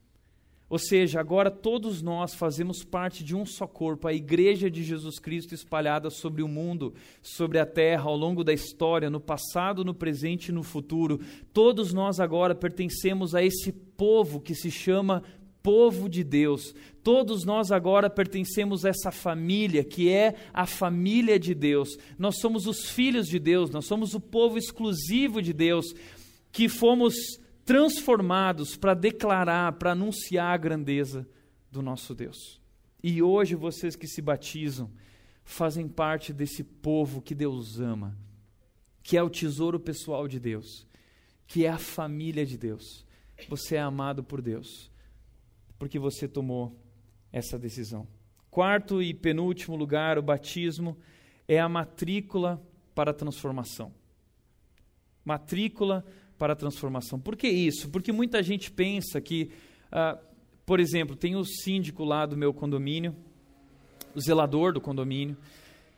Ou 0.71 0.79
seja, 0.79 1.19
agora 1.19 1.51
todos 1.51 2.03
nós 2.03 2.35
fazemos 2.35 2.85
parte 2.85 3.25
de 3.25 3.35
um 3.35 3.45
só 3.45 3.67
corpo, 3.67 4.07
a 4.07 4.13
igreja 4.13 4.71
de 4.71 4.85
Jesus 4.85 5.19
Cristo 5.19 5.55
espalhada 5.55 6.11
sobre 6.11 6.43
o 6.43 6.49
mundo, 6.49 6.95
sobre 7.23 7.59
a 7.59 7.65
terra, 7.65 8.05
ao 8.05 8.17
longo 8.17 8.45
da 8.45 8.53
história, 8.53 9.09
no 9.09 9.19
passado, 9.19 9.83
no 9.83 9.95
presente 9.95 10.49
e 10.49 10.53
no 10.53 10.63
futuro. 10.63 11.21
Todos 11.55 11.93
nós 11.93 12.21
agora 12.21 12.55
pertencemos 12.55 13.35
a 13.35 13.43
esse 13.43 13.73
povo 13.73 14.41
que 14.41 14.55
se 14.55 14.71
chama 14.71 15.23
povo 15.63 16.09
de 16.09 16.25
Deus. 16.25 16.75
Todos 17.03 17.45
nós 17.45 17.71
agora 17.71 18.11
pertencemos 18.11 18.85
a 18.85 18.91
essa 18.91 19.11
família 19.11 19.85
que 19.85 20.11
é 20.11 20.35
a 20.53 20.67
família 20.67 21.39
de 21.39 21.55
Deus. 21.55 21.97
Nós 22.19 22.39
somos 22.39 22.67
os 22.67 22.91
filhos 22.91 23.27
de 23.27 23.39
Deus, 23.39 23.71
nós 23.71 23.87
somos 23.87 24.15
o 24.15 24.21
povo 24.21 24.59
exclusivo 24.59 25.41
de 25.41 25.53
Deus 25.53 25.87
que 26.51 26.69
fomos 26.69 27.15
transformados 27.65 28.77
para 28.77 28.95
declarar, 28.95 29.73
para 29.73 29.93
anunciar 29.93 30.55
a 30.55 30.57
grandeza 30.57 31.29
do 31.71 31.83
nosso 31.83 32.15
Deus. 32.15 32.61
E 33.03 33.23
hoje 33.23 33.55
vocês 33.55 33.95
que 33.95 34.07
se 34.07 34.23
batizam 34.23 34.91
fazem 35.45 35.89
parte 35.89 36.33
desse 36.33 36.63
povo 36.63 37.23
que 37.23 37.35
Deus 37.35 37.79
ama, 37.79 38.17
que 39.03 39.17
é 39.17 39.23
o 39.23 39.31
tesouro 39.31 39.79
pessoal 39.79 40.27
de 40.27 40.39
Deus, 40.39 40.87
que 41.47 41.65
é 41.65 41.71
a 41.71 41.79
família 41.79 42.45
de 42.45 42.59
Deus. 42.59 43.07
Você 43.49 43.77
é 43.77 43.81
amado 43.81 44.23
por 44.23 44.43
Deus 44.43 44.91
porque 45.79 45.99
você 45.99 46.27
tomou 46.27 46.77
essa 47.33 47.59
decisão. 47.59 48.07
Quarto 48.51 49.03
e 49.03 49.15
penúltimo 49.15 49.77
lugar, 49.77 50.19
o 50.19 50.23
batismo 50.23 50.97
é 51.47 51.61
a 51.61 51.69
matrícula 51.69 52.61
para 52.95 53.11
a 53.11 53.15
transformação. 53.15 53.93
Matrícula 55.25 56.05
para 56.39 56.53
a 56.53 56.57
transformação. 56.57 57.21
Por 57.21 57.37
que 57.37 57.49
isso? 57.49 57.89
Porque 57.91 58.13
muita 58.13 58.43
gente 58.43 58.71
pensa 58.71 59.21
que, 59.21 59.51
ah, 59.93 60.19
por 60.65 60.81
exemplo, 60.81 61.15
tem 61.15 61.37
o 61.37 61.45
síndico 61.45 62.05
lá 62.05 62.25
do 62.27 62.37
meu 62.37 62.53
condomínio, 62.55 63.15
o 64.15 64.21
zelador 64.21 64.73
do 64.73 64.81
condomínio, 64.81 65.37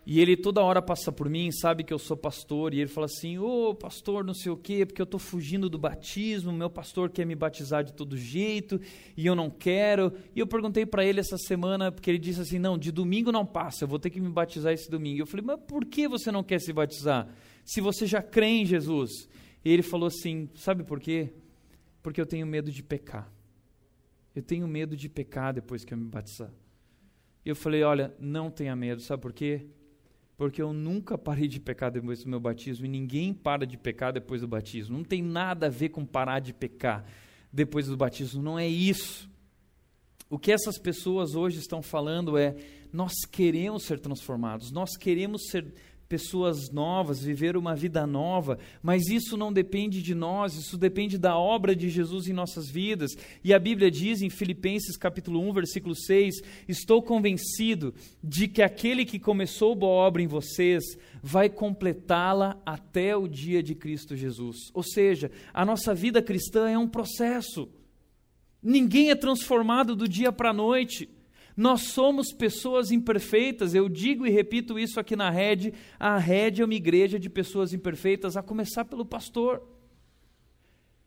e 0.06 0.18
ele 0.18 0.36
toda 0.36 0.62
hora 0.62 0.80
passa 0.80 1.12
por 1.12 1.28
mim, 1.28 1.52
sabe 1.52 1.84
que 1.84 1.92
eu 1.92 1.98
sou 1.98 2.16
pastor, 2.16 2.72
e 2.72 2.80
ele 2.80 2.88
fala 2.88 3.04
assim: 3.04 3.38
Ô 3.38 3.68
oh, 3.70 3.74
pastor, 3.74 4.24
não 4.24 4.32
sei 4.32 4.50
o 4.50 4.56
quê, 4.56 4.86
porque 4.86 5.00
eu 5.00 5.04
estou 5.04 5.20
fugindo 5.20 5.68
do 5.68 5.78
batismo, 5.78 6.52
meu 6.52 6.70
pastor 6.70 7.10
quer 7.10 7.26
me 7.26 7.34
batizar 7.34 7.84
de 7.84 7.92
todo 7.92 8.16
jeito 8.16 8.80
e 9.16 9.26
eu 9.26 9.34
não 9.34 9.50
quero. 9.50 10.12
E 10.34 10.40
eu 10.40 10.46
perguntei 10.46 10.86
para 10.86 11.04
ele 11.04 11.20
essa 11.20 11.36
semana, 11.36 11.92
porque 11.92 12.10
ele 12.10 12.18
disse 12.18 12.40
assim: 12.40 12.58
Não, 12.58 12.78
de 12.78 12.90
domingo 12.90 13.30
não 13.30 13.44
passa, 13.44 13.84
eu 13.84 13.88
vou 13.88 13.98
ter 13.98 14.10
que 14.10 14.20
me 14.20 14.30
batizar 14.30 14.72
esse 14.72 14.90
domingo. 14.90 15.20
Eu 15.20 15.26
falei: 15.26 15.44
Mas 15.44 15.60
por 15.66 15.84
que 15.84 16.08
você 16.08 16.32
não 16.32 16.42
quer 16.42 16.60
se 16.60 16.72
batizar? 16.72 17.28
Se 17.64 17.80
você 17.80 18.06
já 18.06 18.22
crê 18.22 18.46
em 18.46 18.64
Jesus. 18.64 19.28
E 19.62 19.70
ele 19.70 19.82
falou 19.82 20.06
assim: 20.06 20.48
Sabe 20.54 20.82
por 20.82 20.98
quê? 20.98 21.30
Porque 22.02 22.20
eu 22.20 22.26
tenho 22.26 22.46
medo 22.46 22.72
de 22.72 22.82
pecar. 22.82 23.30
Eu 24.34 24.42
tenho 24.42 24.66
medo 24.66 24.96
de 24.96 25.08
pecar 25.08 25.52
depois 25.52 25.84
que 25.84 25.92
eu 25.92 25.98
me 25.98 26.06
batizar. 26.06 26.50
E 27.44 27.50
eu 27.50 27.54
falei: 27.54 27.82
Olha, 27.82 28.14
não 28.18 28.50
tenha 28.50 28.74
medo, 28.74 29.02
sabe 29.02 29.22
por 29.22 29.34
quê? 29.34 29.66
Porque 30.40 30.62
eu 30.62 30.72
nunca 30.72 31.18
parei 31.18 31.46
de 31.46 31.60
pecar 31.60 31.92
depois 31.92 32.24
do 32.24 32.30
meu 32.30 32.40
batismo 32.40 32.86
e 32.86 32.88
ninguém 32.88 33.34
para 33.34 33.66
de 33.66 33.76
pecar 33.76 34.10
depois 34.10 34.40
do 34.40 34.48
batismo. 34.48 34.96
Não 34.96 35.04
tem 35.04 35.20
nada 35.20 35.66
a 35.66 35.68
ver 35.68 35.90
com 35.90 36.02
parar 36.02 36.40
de 36.40 36.54
pecar 36.54 37.04
depois 37.52 37.88
do 37.88 37.94
batismo, 37.94 38.42
não 38.42 38.58
é 38.58 38.66
isso. 38.66 39.28
O 40.30 40.38
que 40.38 40.50
essas 40.50 40.78
pessoas 40.78 41.34
hoje 41.34 41.58
estão 41.58 41.82
falando 41.82 42.38
é: 42.38 42.56
nós 42.90 43.12
queremos 43.30 43.84
ser 43.84 44.00
transformados, 44.00 44.72
nós 44.72 44.96
queremos 44.96 45.42
ser 45.50 45.74
pessoas 46.10 46.72
novas, 46.72 47.22
viver 47.22 47.56
uma 47.56 47.76
vida 47.76 48.04
nova, 48.04 48.58
mas 48.82 49.06
isso 49.06 49.36
não 49.36 49.52
depende 49.52 50.02
de 50.02 50.12
nós, 50.12 50.56
isso 50.56 50.76
depende 50.76 51.16
da 51.16 51.38
obra 51.38 51.74
de 51.74 51.88
Jesus 51.88 52.26
em 52.26 52.32
nossas 52.32 52.68
vidas. 52.68 53.12
E 53.44 53.54
a 53.54 53.60
Bíblia 53.60 53.88
diz 53.92 54.20
em 54.20 54.28
Filipenses 54.28 54.96
capítulo 54.96 55.40
1, 55.48 55.52
versículo 55.52 55.94
6: 55.94 56.42
"Estou 56.66 57.00
convencido 57.00 57.94
de 58.24 58.48
que 58.48 58.60
aquele 58.60 59.04
que 59.04 59.20
começou 59.20 59.76
boa 59.76 59.92
obra 59.92 60.20
em 60.20 60.26
vocês 60.26 60.82
vai 61.22 61.48
completá-la 61.48 62.60
até 62.66 63.16
o 63.16 63.28
dia 63.28 63.62
de 63.62 63.76
Cristo 63.76 64.16
Jesus". 64.16 64.56
Ou 64.74 64.82
seja, 64.82 65.30
a 65.54 65.64
nossa 65.64 65.94
vida 65.94 66.20
cristã 66.20 66.68
é 66.68 66.76
um 66.76 66.88
processo. 66.88 67.68
Ninguém 68.60 69.10
é 69.10 69.14
transformado 69.14 69.94
do 69.94 70.08
dia 70.08 70.32
para 70.32 70.50
a 70.50 70.54
noite. 70.54 71.08
Nós 71.60 71.88
somos 71.88 72.32
pessoas 72.32 72.90
imperfeitas, 72.90 73.74
eu 73.74 73.86
digo 73.86 74.26
e 74.26 74.30
repito 74.30 74.78
isso 74.78 74.98
aqui 74.98 75.14
na 75.14 75.28
rede. 75.28 75.74
A 75.98 76.16
rede 76.16 76.62
é 76.62 76.64
uma 76.64 76.72
igreja 76.72 77.20
de 77.20 77.28
pessoas 77.28 77.74
imperfeitas, 77.74 78.34
a 78.34 78.42
começar 78.42 78.86
pelo 78.86 79.04
pastor. 79.04 79.62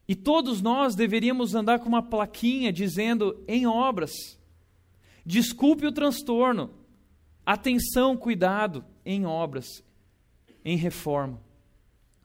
E 0.08 0.14
todos 0.14 0.62
nós 0.62 0.94
deveríamos 0.94 1.56
andar 1.56 1.80
com 1.80 1.90
uma 1.90 2.04
plaquinha 2.04 2.72
dizendo 2.72 3.44
em 3.48 3.66
obras. 3.66 4.12
Desculpe 5.26 5.88
o 5.88 5.92
transtorno. 5.92 6.70
Atenção, 7.44 8.16
cuidado 8.16 8.86
em 9.04 9.26
obras, 9.26 9.66
em 10.64 10.78
reforma. 10.78 11.42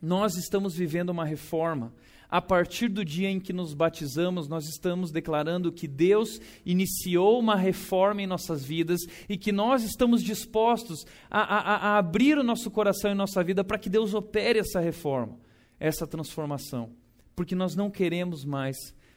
Nós 0.03 0.37
estamos 0.37 0.77
vivendo 0.77 1.09
uma 1.09 1.25
reforma 1.25 1.95
a 2.29 2.43
partir 2.43 2.89
do 2.89 3.05
dia 3.05 3.31
em 3.31 3.41
que 3.41 3.53
nos 3.53 3.73
batizamos, 3.73 4.49
nós 4.49 4.69
estamos 4.69 5.11
declarando 5.11 5.73
que 5.73 5.89
Deus 5.89 6.41
iniciou 6.65 7.39
uma 7.39 7.57
reforma 7.57 8.23
em 8.23 8.27
nossas 8.27 8.63
vidas 8.63 9.01
e 9.29 9.39
que 9.39 9.51
nós 9.51 9.83
estamos 9.83 10.23
dispostos 10.23 11.07
a, 11.31 11.41
a, 11.41 11.77
a 11.77 11.99
abrir 11.99 12.37
o 12.37 12.43
nosso 12.43 12.71
coração 12.71 13.11
e 13.11 13.15
nossa 13.15 13.43
vida 13.43 13.65
para 13.65 13.79
que 13.79 13.89
Deus 13.89 14.13
opere 14.13 14.59
essa 14.59 14.79
reforma, 14.79 15.39
essa 15.81 16.07
transformação. 16.07 16.91
Porque 17.35 17.55
nós 17.55 17.75
não 17.75 17.91
queremos 17.91 18.45
mais 18.45 18.77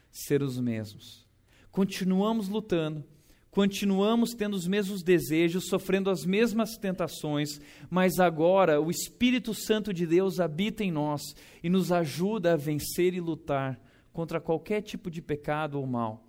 ser 0.09 0.41
os 0.41 0.57
mesmos. 0.59 1.27
Continuamos 1.69 2.47
lutando, 2.47 3.03
continuamos 3.51 4.33
tendo 4.33 4.55
os 4.55 4.65
mesmos 4.65 5.03
desejos, 5.03 5.67
sofrendo 5.67 6.09
as 6.09 6.25
mesmas 6.25 6.77
tentações, 6.77 7.59
mas 7.89 8.17
agora 8.17 8.81
o 8.81 8.89
Espírito 8.89 9.53
Santo 9.53 9.93
de 9.93 10.07
Deus 10.07 10.39
habita 10.39 10.83
em 10.83 10.91
nós 10.91 11.21
e 11.61 11.69
nos 11.69 11.91
ajuda 11.91 12.53
a 12.53 12.57
vencer 12.57 13.13
e 13.13 13.19
lutar 13.19 13.79
contra 14.13 14.39
qualquer 14.39 14.81
tipo 14.81 15.11
de 15.11 15.21
pecado 15.21 15.77
ou 15.77 15.85
mal. 15.85 16.25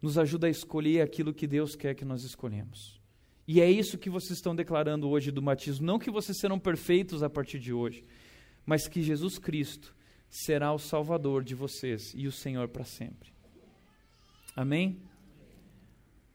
Nos 0.00 0.18
ajuda 0.18 0.46
a 0.46 0.50
escolher 0.50 1.02
aquilo 1.02 1.34
que 1.34 1.46
Deus 1.46 1.76
quer 1.76 1.94
que 1.94 2.04
nós 2.04 2.24
escolhemos. 2.24 3.00
E 3.46 3.60
é 3.60 3.70
isso 3.70 3.98
que 3.98 4.10
vocês 4.10 4.32
estão 4.32 4.56
declarando 4.56 5.08
hoje 5.08 5.30
do 5.30 5.42
batismo. 5.42 5.86
Não 5.86 5.98
que 5.98 6.10
vocês 6.10 6.38
serão 6.38 6.58
perfeitos 6.58 7.22
a 7.22 7.30
partir 7.30 7.58
de 7.58 7.72
hoje, 7.72 8.04
mas 8.64 8.88
que 8.88 9.02
Jesus 9.02 9.38
Cristo 9.38 9.94
será 10.30 10.72
o 10.72 10.78
Salvador 10.78 11.44
de 11.44 11.54
vocês 11.54 12.12
e 12.16 12.26
o 12.26 12.32
Senhor 12.32 12.68
para 12.68 12.84
sempre. 12.84 13.30
Amém? 14.56 15.11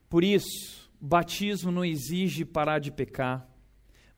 Por 0.10 0.24
isso, 0.24 0.89
batismo 1.00 1.72
não 1.72 1.84
exige 1.84 2.46
parar 2.46 2.80
de 2.80 2.91
pecar. 2.91 3.48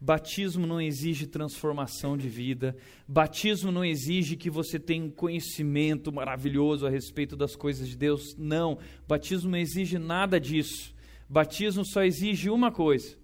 Batismo 0.01 0.65
não 0.65 0.79
exige 0.79 1.27
transformação 1.27 2.17
de 2.17 2.29
vida. 2.29 2.75
Batismo 3.07 3.71
não 3.71 3.83
exige 3.83 4.37
que 4.37 4.49
você 4.49 4.79
tenha 4.79 5.03
um 5.03 5.09
conhecimento 5.09 6.11
maravilhoso 6.11 6.87
a 6.87 6.89
respeito 6.89 7.35
das 7.35 7.55
coisas 7.55 7.87
de 7.87 7.97
Deus. 7.97 8.33
Não. 8.37 8.77
Batismo 9.07 9.51
não 9.51 9.57
exige 9.57 9.97
nada 9.97 10.39
disso. 10.39 10.93
Batismo 11.27 11.83
só 11.85 12.03
exige 12.03 12.49
uma 12.49 12.71
coisa. 12.71 13.17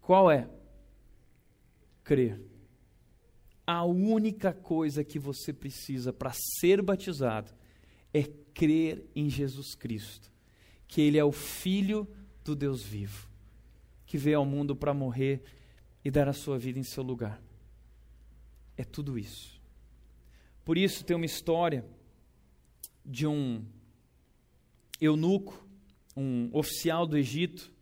Qual 0.00 0.30
é? 0.30 0.48
Crer. 2.04 2.40
A 3.66 3.84
única 3.84 4.52
coisa 4.52 5.02
que 5.02 5.18
você 5.18 5.52
precisa 5.52 6.12
para 6.12 6.32
ser 6.60 6.80
batizado 6.80 7.52
é 8.12 8.22
crer 8.52 9.04
em 9.16 9.28
Jesus 9.28 9.74
Cristo 9.74 10.30
que 10.90 11.00
ele 11.00 11.16
é 11.16 11.24
o 11.24 11.30
Filho 11.30 12.06
do 12.44 12.56
Deus 12.56 12.82
vivo, 12.82 13.28
que 14.04 14.18
veio 14.18 14.38
ao 14.38 14.44
mundo 14.44 14.74
para 14.74 14.92
morrer 14.92 15.40
e 16.04 16.10
dar 16.10 16.28
a 16.28 16.32
sua 16.32 16.58
vida 16.58 16.80
em 16.80 16.82
seu 16.82 17.04
lugar. 17.04 17.40
É 18.76 18.82
tudo 18.82 19.16
isso. 19.16 19.60
Por 20.64 20.76
isso 20.76 21.04
tem 21.04 21.14
uma 21.14 21.24
história 21.24 21.84
de 23.06 23.24
um 23.24 23.64
eunuco, 25.00 25.64
um 26.16 26.50
oficial 26.52 27.06
do 27.06 27.16
Egito, 27.16 27.72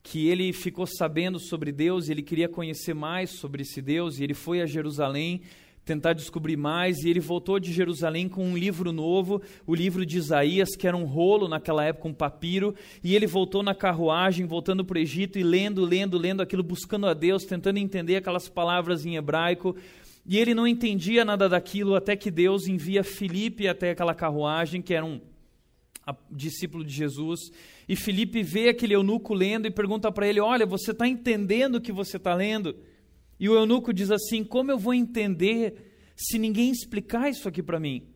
que 0.00 0.28
ele 0.28 0.52
ficou 0.52 0.86
sabendo 0.86 1.40
sobre 1.40 1.72
Deus 1.72 2.06
e 2.06 2.12
ele 2.12 2.22
queria 2.22 2.48
conhecer 2.48 2.94
mais 2.94 3.30
sobre 3.30 3.62
esse 3.62 3.82
Deus, 3.82 4.18
e 4.20 4.22
ele 4.22 4.34
foi 4.34 4.60
a 4.60 4.66
Jerusalém 4.66 5.42
tentar 5.84 6.14
descobrir 6.14 6.56
mais, 6.56 6.98
e 6.98 7.10
ele 7.10 7.20
voltou 7.20 7.60
de 7.60 7.72
Jerusalém 7.72 8.28
com 8.28 8.44
um 8.44 8.56
livro 8.56 8.90
novo, 8.90 9.42
o 9.66 9.74
livro 9.74 10.06
de 10.06 10.16
Isaías, 10.16 10.74
que 10.74 10.88
era 10.88 10.96
um 10.96 11.04
rolo 11.04 11.46
naquela 11.46 11.84
época, 11.84 12.08
um 12.08 12.14
papiro, 12.14 12.74
e 13.02 13.14
ele 13.14 13.26
voltou 13.26 13.62
na 13.62 13.74
carruagem, 13.74 14.46
voltando 14.46 14.84
para 14.84 14.96
o 14.96 15.00
Egito 15.00 15.38
e 15.38 15.42
lendo, 15.42 15.84
lendo, 15.84 16.16
lendo 16.16 16.42
aquilo, 16.42 16.62
buscando 16.62 17.06
a 17.06 17.12
Deus, 17.12 17.44
tentando 17.44 17.78
entender 17.78 18.16
aquelas 18.16 18.48
palavras 18.48 19.04
em 19.04 19.16
hebraico, 19.16 19.76
e 20.26 20.38
ele 20.38 20.54
não 20.54 20.66
entendia 20.66 21.24
nada 21.24 21.48
daquilo, 21.48 21.94
até 21.94 22.16
que 22.16 22.30
Deus 22.30 22.66
envia 22.66 23.04
Filipe 23.04 23.68
até 23.68 23.90
aquela 23.90 24.14
carruagem, 24.14 24.80
que 24.80 24.94
era 24.94 25.04
um 25.04 25.20
discípulo 26.30 26.82
de 26.82 26.92
Jesus, 26.92 27.50
e 27.86 27.94
Filipe 27.94 28.42
vê 28.42 28.70
aquele 28.70 28.94
eunuco 28.94 29.34
lendo 29.34 29.66
e 29.66 29.70
pergunta 29.70 30.10
para 30.10 30.26
ele: 30.26 30.40
Olha, 30.40 30.64
você 30.64 30.92
está 30.92 31.06
entendendo 31.06 31.76
o 31.76 31.80
que 31.80 31.92
você 31.92 32.16
está 32.16 32.34
lendo? 32.34 32.74
E 33.38 33.48
o 33.48 33.54
eunuco 33.54 33.92
diz 33.92 34.10
assim: 34.10 34.44
Como 34.44 34.70
eu 34.70 34.78
vou 34.78 34.94
entender 34.94 35.92
se 36.16 36.38
ninguém 36.38 36.70
explicar 36.70 37.28
isso 37.28 37.48
aqui 37.48 37.62
para 37.62 37.80
mim? 37.80 38.06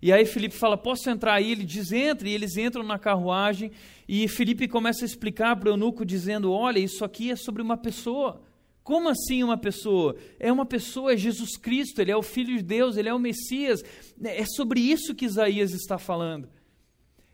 E 0.00 0.12
aí 0.12 0.24
Felipe 0.24 0.54
fala: 0.54 0.76
Posso 0.76 1.08
entrar 1.08 1.34
aí? 1.34 1.52
Ele 1.52 1.64
diz: 1.64 1.92
Entre. 1.92 2.30
E 2.30 2.34
eles 2.34 2.56
entram 2.56 2.82
na 2.82 2.98
carruagem. 2.98 3.70
E 4.08 4.26
Felipe 4.28 4.66
começa 4.66 5.04
a 5.04 5.06
explicar 5.06 5.56
para 5.56 5.68
o 5.68 5.72
eunuco, 5.72 6.04
dizendo: 6.04 6.52
Olha, 6.52 6.78
isso 6.78 7.04
aqui 7.04 7.30
é 7.30 7.36
sobre 7.36 7.62
uma 7.62 7.76
pessoa. 7.76 8.42
Como 8.82 9.08
assim 9.08 9.44
uma 9.44 9.56
pessoa? 9.56 10.16
É 10.40 10.50
uma 10.50 10.66
pessoa, 10.66 11.12
é 11.12 11.16
Jesus 11.16 11.56
Cristo, 11.56 12.00
ele 12.00 12.10
é 12.10 12.16
o 12.16 12.22
Filho 12.22 12.56
de 12.56 12.62
Deus, 12.62 12.96
ele 12.96 13.08
é 13.08 13.14
o 13.14 13.18
Messias. 13.18 13.80
É 14.20 14.44
sobre 14.44 14.80
isso 14.80 15.14
que 15.14 15.24
Isaías 15.24 15.72
está 15.72 15.98
falando. 15.98 16.48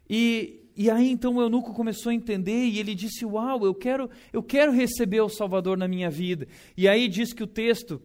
E, 0.09 0.58
e 0.79 0.89
aí 0.89 1.11
então 1.11 1.35
o 1.35 1.43
eunuco 1.43 1.75
começou 1.75 2.11
a 2.11 2.15
entender 2.15 2.67
e 2.67 2.79
ele 2.79 2.95
disse: 2.95 3.27
"Uau, 3.27 3.67
eu 3.67 3.75
quero, 3.75 4.09
eu 4.33 4.41
quero 4.41 4.71
receber 4.71 5.21
o 5.21 5.29
Salvador 5.29 5.77
na 5.77 5.89
minha 5.89 6.09
vida". 6.09 6.47
E 6.77 6.87
aí 6.87 7.09
diz 7.09 7.33
que 7.33 7.43
o 7.43 7.49
texto 7.49 8.01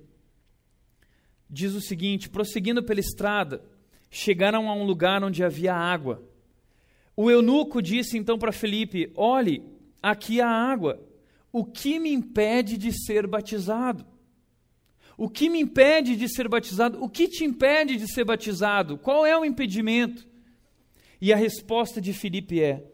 diz 1.48 1.76
o 1.76 1.80
seguinte: 1.80 2.32
prosseguindo 2.32 2.82
pela 2.82 3.00
estrada, 3.00 3.64
chegaram 4.10 4.68
a 4.68 4.74
um 4.74 4.84
lugar 4.84 5.24
onde 5.24 5.44
havia 5.44 5.76
água. 5.76 6.28
O 7.16 7.30
eunuco 7.30 7.80
disse 7.80 8.18
então 8.18 8.40
para 8.40 8.52
Felipe: 8.52 9.14
"Olhe, 9.16 9.62
aqui 10.02 10.42
há 10.42 10.50
água. 10.50 11.00
O 11.52 11.64
que 11.64 12.00
me 12.00 12.12
impede 12.12 12.76
de 12.76 12.92
ser 12.92 13.28
batizado?" 13.28 14.04
O 15.16 15.30
que 15.30 15.48
me 15.48 15.60
impede 15.60 16.16
de 16.16 16.28
ser 16.28 16.50
batizado? 16.50 17.04
O 17.04 17.08
que 17.08 17.28
te 17.28 17.44
impede 17.44 17.98
de 17.98 18.12
ser 18.12 18.26
batizado? 18.26 18.98
Qual 18.98 19.24
é 19.24 19.38
o 19.38 19.46
impedimento? 19.46 20.28
E 21.24 21.32
a 21.32 21.38
resposta 21.38 22.02
de 22.02 22.12
Filipe 22.12 22.62
é: 22.62 22.86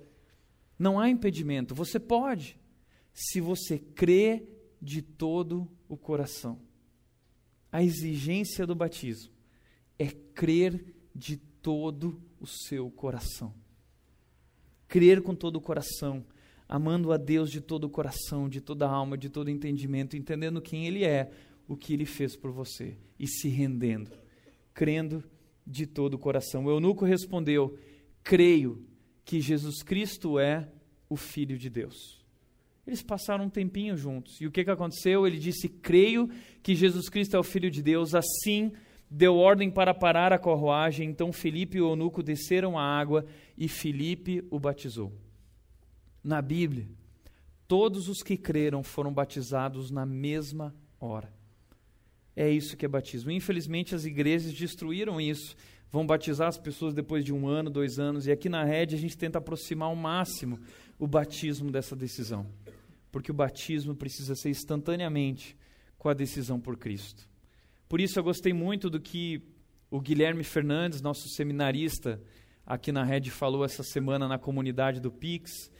não 0.77 0.99
há 0.99 1.09
impedimento, 1.09 1.73
você 1.73 1.99
pode, 1.99 2.59
se 3.11 3.41
você 3.41 3.79
crê 3.79 4.43
de 4.79 5.01
todo 5.01 5.67
o 5.87 5.97
coração. 5.97 6.59
A 7.71 7.81
exigência 7.81 8.67
do 8.67 8.75
batismo 8.75 9.33
é 9.97 10.05
crer 10.05 10.93
de 11.15 11.37
todo 11.37 12.21
o 12.39 12.45
seu 12.45 12.91
coração. 12.91 13.51
Crer 14.87 15.23
com 15.23 15.33
todo 15.33 15.55
o 15.55 15.61
coração, 15.61 16.23
amando 16.67 17.11
a 17.11 17.17
Deus 17.17 17.49
de 17.49 17.59
todo 17.59 17.85
o 17.85 17.89
coração, 17.89 18.47
de 18.47 18.61
toda 18.61 18.85
a 18.85 18.91
alma, 18.91 19.17
de 19.17 19.27
todo 19.27 19.47
o 19.47 19.51
entendimento, 19.51 20.15
entendendo 20.15 20.61
quem 20.61 20.85
Ele 20.85 21.03
é, 21.03 21.31
o 21.67 21.75
que 21.75 21.93
Ele 21.93 22.05
fez 22.05 22.35
por 22.35 22.51
você 22.51 22.95
e 23.17 23.25
se 23.25 23.47
rendendo, 23.49 24.11
crendo 24.71 25.23
de 25.65 25.87
todo 25.87 26.13
o 26.13 26.19
coração. 26.19 26.69
Eunuco 26.69 27.05
respondeu: 27.05 27.75
creio 28.23 28.85
que 29.25 29.41
Jesus 29.41 29.83
Cristo 29.83 30.39
é 30.39 30.67
o 31.09 31.15
Filho 31.15 31.57
de 31.57 31.69
Deus. 31.69 32.19
Eles 32.85 33.03
passaram 33.03 33.45
um 33.45 33.49
tempinho 33.49 33.95
juntos. 33.95 34.41
E 34.41 34.47
o 34.47 34.51
que, 34.51 34.63
que 34.63 34.71
aconteceu? 34.71 35.27
Ele 35.27 35.37
disse: 35.37 35.69
Creio 35.69 36.29
que 36.63 36.73
Jesus 36.73 37.07
Cristo 37.09 37.35
é 37.35 37.39
o 37.39 37.43
Filho 37.43 37.69
de 37.69 37.83
Deus. 37.83 38.15
Assim, 38.15 38.71
deu 39.09 39.35
ordem 39.35 39.69
para 39.69 39.93
parar 39.93 40.33
a 40.33 40.39
carruagem. 40.39 41.07
Então, 41.07 41.31
Felipe 41.31 41.77
e 41.77 41.81
o 41.81 41.89
eunuco 41.89 42.23
desceram 42.23 42.77
a 42.77 42.83
água 42.83 43.25
e 43.55 43.67
Felipe 43.67 44.43
o 44.49 44.59
batizou. 44.59 45.13
Na 46.23 46.41
Bíblia, 46.41 46.87
todos 47.67 48.09
os 48.09 48.23
que 48.23 48.35
creram 48.35 48.81
foram 48.81 49.13
batizados 49.13 49.91
na 49.91 50.05
mesma 50.05 50.75
hora. 50.99 51.38
É 52.41 52.49
isso 52.49 52.77
que 52.77 52.85
é 52.85 52.89
batismo. 52.89 53.31
Infelizmente, 53.31 53.93
as 53.93 54.05
igrejas 54.05 54.53
destruíram 54.53 55.19
isso 55.19 55.55
vão 55.91 56.05
batizar 56.05 56.47
as 56.47 56.57
pessoas 56.57 56.93
depois 56.93 57.25
de 57.25 57.33
um 57.33 57.47
ano, 57.47 57.69
dois 57.69 57.99
anos, 57.99 58.27
e 58.27 58.31
aqui 58.31 58.47
na 58.47 58.63
rede 58.63 58.95
a 58.95 58.97
gente 58.97 59.17
tenta 59.17 59.39
aproximar 59.39 59.89
ao 59.89 59.95
máximo 59.95 60.59
o 60.97 61.07
batismo 61.07 61.71
dessa 61.71 61.95
decisão. 61.95 62.45
Porque 63.11 63.31
o 63.31 63.33
batismo 63.33 63.95
precisa 63.95 64.35
ser 64.35 64.49
instantaneamente, 64.49 65.57
com 65.97 66.07
a 66.07 66.13
decisão 66.13 66.59
por 66.59 66.77
Cristo. 66.77 67.27
Por 67.87 67.99
isso 67.99 68.19
eu 68.19 68.23
gostei 68.23 68.53
muito 68.53 68.89
do 68.89 68.99
que 68.99 69.41
o 69.89 69.99
Guilherme 69.99 70.43
Fernandes, 70.43 71.01
nosso 71.01 71.27
seminarista, 71.29 72.21
aqui 72.65 72.91
na 72.91 73.03
Rede, 73.03 73.31
falou 73.31 73.65
essa 73.65 73.83
semana 73.83 74.27
na 74.27 74.37
comunidade 74.37 75.01
do 75.01 75.11
Pix. 75.11 75.71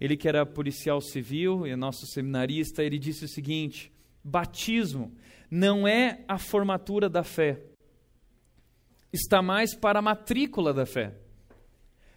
Ele 0.00 0.16
que 0.16 0.26
era 0.26 0.46
policial 0.46 1.00
civil 1.00 1.66
e 1.66 1.76
nosso 1.76 2.06
seminarista, 2.06 2.82
ele 2.82 2.98
disse 2.98 3.26
o 3.26 3.28
seguinte: 3.28 3.92
batismo 4.28 5.12
não 5.50 5.88
é 5.88 6.24
a 6.28 6.38
formatura 6.38 7.08
da 7.08 7.24
fé, 7.24 7.62
está 9.12 9.40
mais 9.40 9.74
para 9.74 9.98
a 9.98 10.02
matrícula 10.02 10.74
da 10.74 10.84
fé. 10.84 11.14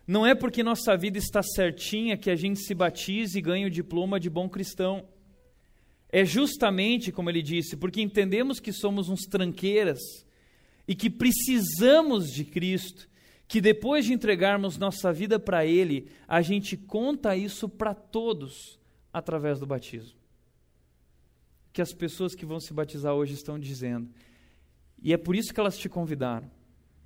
Não 0.05 0.25
é 0.25 0.35
porque 0.35 0.61
nossa 0.61 0.97
vida 0.97 1.17
está 1.17 1.41
certinha 1.41 2.17
que 2.17 2.29
a 2.29 2.35
gente 2.35 2.59
se 2.59 2.73
batiza 2.73 3.39
e 3.39 3.41
ganha 3.41 3.67
o 3.67 3.71
diploma 3.71 4.19
de 4.19 4.29
bom 4.29 4.49
cristão. 4.49 5.07
É 6.09 6.25
justamente, 6.25 7.11
como 7.11 7.29
ele 7.29 7.41
disse, 7.41 7.77
porque 7.77 8.01
entendemos 8.01 8.59
que 8.59 8.73
somos 8.73 9.07
uns 9.07 9.21
tranqueiras 9.21 9.99
e 10.85 10.93
que 10.93 11.09
precisamos 11.09 12.29
de 12.29 12.43
Cristo, 12.43 13.07
que 13.47 13.61
depois 13.61 14.05
de 14.05 14.13
entregarmos 14.13 14.77
nossa 14.77 15.13
vida 15.13 15.39
para 15.39 15.65
Ele, 15.65 16.09
a 16.27 16.41
gente 16.41 16.75
conta 16.75 17.35
isso 17.35 17.69
para 17.69 17.93
todos 17.93 18.79
através 19.13 19.59
do 19.59 19.65
batismo. 19.65 20.20
Que 21.71 21.81
as 21.81 21.93
pessoas 21.93 22.35
que 22.35 22.45
vão 22.45 22.59
se 22.59 22.73
batizar 22.73 23.13
hoje 23.13 23.33
estão 23.33 23.57
dizendo. 23.57 24.09
E 25.01 25.13
é 25.13 25.17
por 25.17 25.35
isso 25.35 25.53
que 25.53 25.59
elas 25.59 25.77
te 25.77 25.89
convidaram, 25.89 26.49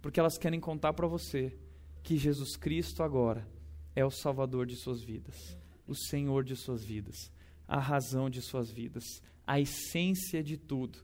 porque 0.01 0.19
elas 0.19 0.37
querem 0.37 0.59
contar 0.59 0.93
para 0.93 1.07
você 1.07 1.57
que 2.03 2.17
Jesus 2.17 2.55
Cristo 2.55 3.01
agora 3.01 3.47
é 3.95 4.03
o 4.05 4.11
Salvador 4.11 4.65
de 4.65 4.75
suas 4.75 5.01
vidas, 5.01 5.57
o 5.87 5.95
Senhor 5.95 6.43
de 6.43 6.55
suas 6.55 6.83
vidas, 6.83 7.31
a 7.67 7.79
razão 7.79 8.29
de 8.29 8.41
suas 8.41 8.69
vidas, 8.69 9.03
a 9.47 9.59
essência 9.59 10.43
de 10.43 10.57
tudo 10.57 10.99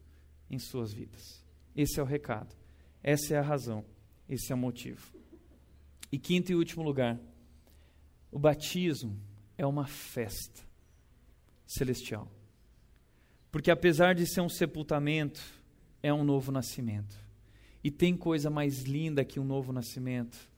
em 0.50 0.60
suas 0.60 0.91
vidas. 0.91 1.43
Esse 1.76 2.00
é 2.00 2.04
o 2.04 2.06
recado, 2.06 2.56
essa 3.02 3.34
é 3.34 3.38
a 3.38 3.41
razão, 3.41 3.86
esse 4.28 4.52
é 4.52 4.56
o 4.56 4.58
motivo. 4.58 5.13
E 6.12 6.19
quinto 6.19 6.52
e 6.52 6.56
último 6.56 6.84
lugar, 6.84 7.17
o 8.30 8.38
batismo 8.38 9.17
é 9.58 9.65
uma 9.65 9.88
festa 9.88 10.62
celestial. 11.65 12.30
Porque 13.51 13.69
apesar 13.69 14.15
de 14.15 14.25
ser 14.25 14.41
um 14.41 14.49
sepultamento, 14.49 15.41
é 16.01 16.13
um 16.13 16.23
novo 16.23 16.51
nascimento. 16.51 17.15
E 17.83 17.91
tem 17.91 18.15
coisa 18.15 18.49
mais 18.49 18.83
linda 18.83 19.25
que 19.25 19.39
um 19.39 19.43
novo 19.43 19.73
nascimento 19.73 20.49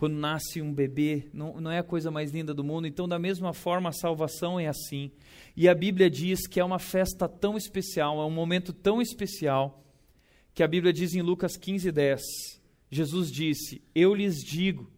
quando 0.00 0.14
nasce 0.14 0.62
um 0.62 0.72
bebê, 0.72 1.28
não, 1.30 1.60
não 1.60 1.70
é 1.70 1.78
a 1.78 1.82
coisa 1.82 2.10
mais 2.10 2.30
linda 2.30 2.54
do 2.54 2.64
mundo. 2.64 2.86
Então, 2.86 3.06
da 3.06 3.18
mesma 3.18 3.52
forma, 3.52 3.90
a 3.90 3.92
salvação 3.92 4.58
é 4.58 4.66
assim. 4.66 5.10
E 5.54 5.68
a 5.68 5.74
Bíblia 5.74 6.08
diz 6.08 6.46
que 6.46 6.58
é 6.58 6.64
uma 6.64 6.78
festa 6.78 7.28
tão 7.28 7.54
especial, 7.54 8.18
é 8.18 8.24
um 8.24 8.30
momento 8.30 8.72
tão 8.72 9.02
especial, 9.02 9.84
que 10.54 10.62
a 10.62 10.66
Bíblia 10.66 10.90
diz 10.90 11.12
em 11.12 11.20
Lucas 11.20 11.54
15, 11.54 11.92
10: 11.92 12.22
Jesus 12.90 13.30
disse: 13.30 13.82
Eu 13.94 14.14
lhes 14.14 14.36
digo 14.36 14.90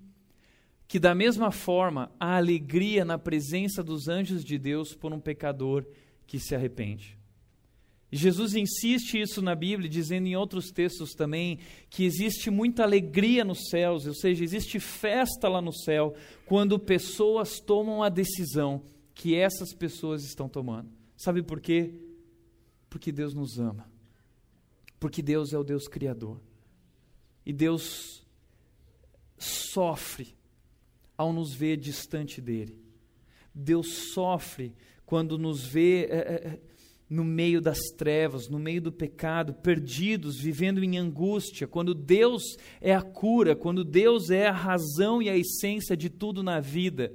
que, 0.87 1.00
da 1.00 1.16
mesma 1.16 1.50
forma, 1.50 2.09
há 2.20 2.37
alegria 2.37 3.05
na 3.05 3.18
presença 3.18 3.83
dos 3.83 4.07
anjos 4.07 4.44
de 4.44 4.57
Deus 4.57 4.94
por 4.94 5.12
um 5.12 5.18
pecador 5.18 5.85
que 6.28 6.38
se 6.38 6.55
arrepende. 6.55 7.18
Jesus 8.14 8.55
insiste 8.55 9.18
isso 9.18 9.40
na 9.40 9.55
Bíblia, 9.55 9.88
dizendo 9.88 10.27
em 10.27 10.37
outros 10.37 10.70
textos 10.70 11.14
também 11.14 11.59
que 11.88 12.05
existe 12.05 12.51
muita 12.51 12.83
alegria 12.83 13.42
nos 13.42 13.70
céus, 13.70 14.07
ou 14.07 14.12
seja, 14.12 14.44
existe 14.44 14.79
festa 14.79 15.48
lá 15.48 15.62
no 15.62 15.72
céu, 15.72 16.14
quando 16.44 16.79
pessoas 16.79 17.59
tomam 17.59 18.03
a 18.03 18.11
decisão 18.11 18.83
que 19.14 19.35
essas 19.35 19.72
pessoas 19.72 20.25
estão 20.25 20.46
tomando. 20.46 20.90
Sabe 21.16 21.42
por 21.42 21.59
quê? 21.59 21.94
Porque 22.90 23.11
Deus 23.11 23.33
nos 23.33 23.59
ama. 23.59 23.90
Porque 25.01 25.22
Deus 25.22 25.55
é 25.55 25.59
o 25.59 25.64
Deus 25.64 25.88
Criador. 25.88 26.38
E 27.46 27.53
Deus 27.53 28.22
sofre 29.38 30.37
ao 31.16 31.33
nos 31.33 31.55
ver 31.55 31.79
distante 31.79 32.42
dele. 32.42 32.79
Deus 33.55 34.12
sofre 34.12 34.75
quando 35.07 35.38
nos 35.38 35.64
vê. 35.64 36.05
É, 36.11 36.16
é, 36.16 36.61
no 37.12 37.25
meio 37.25 37.61
das 37.61 37.79
trevas, 37.94 38.48
no 38.48 38.59
meio 38.59 38.81
do 38.81 38.90
pecado, 38.90 39.53
perdidos, 39.53 40.40
vivendo 40.40 40.83
em 40.83 40.96
angústia, 40.96 41.66
quando 41.66 41.92
Deus 41.92 42.57
é 42.81 42.94
a 42.94 43.03
cura, 43.03 43.55
quando 43.55 43.85
Deus 43.85 44.31
é 44.31 44.46
a 44.46 44.53
razão 44.53 45.20
e 45.20 45.29
a 45.29 45.37
essência 45.37 45.94
de 45.94 46.09
tudo 46.09 46.42
na 46.42 46.59
vida, 46.59 47.12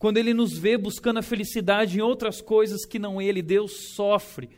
quando 0.00 0.16
Ele 0.16 0.34
nos 0.34 0.58
vê 0.58 0.76
buscando 0.76 1.18
a 1.18 1.22
felicidade 1.22 1.96
em 1.96 2.00
outras 2.00 2.40
coisas 2.40 2.84
que 2.84 2.98
não 2.98 3.22
Ele, 3.22 3.40
Deus 3.40 3.92
sofre. 3.94 4.50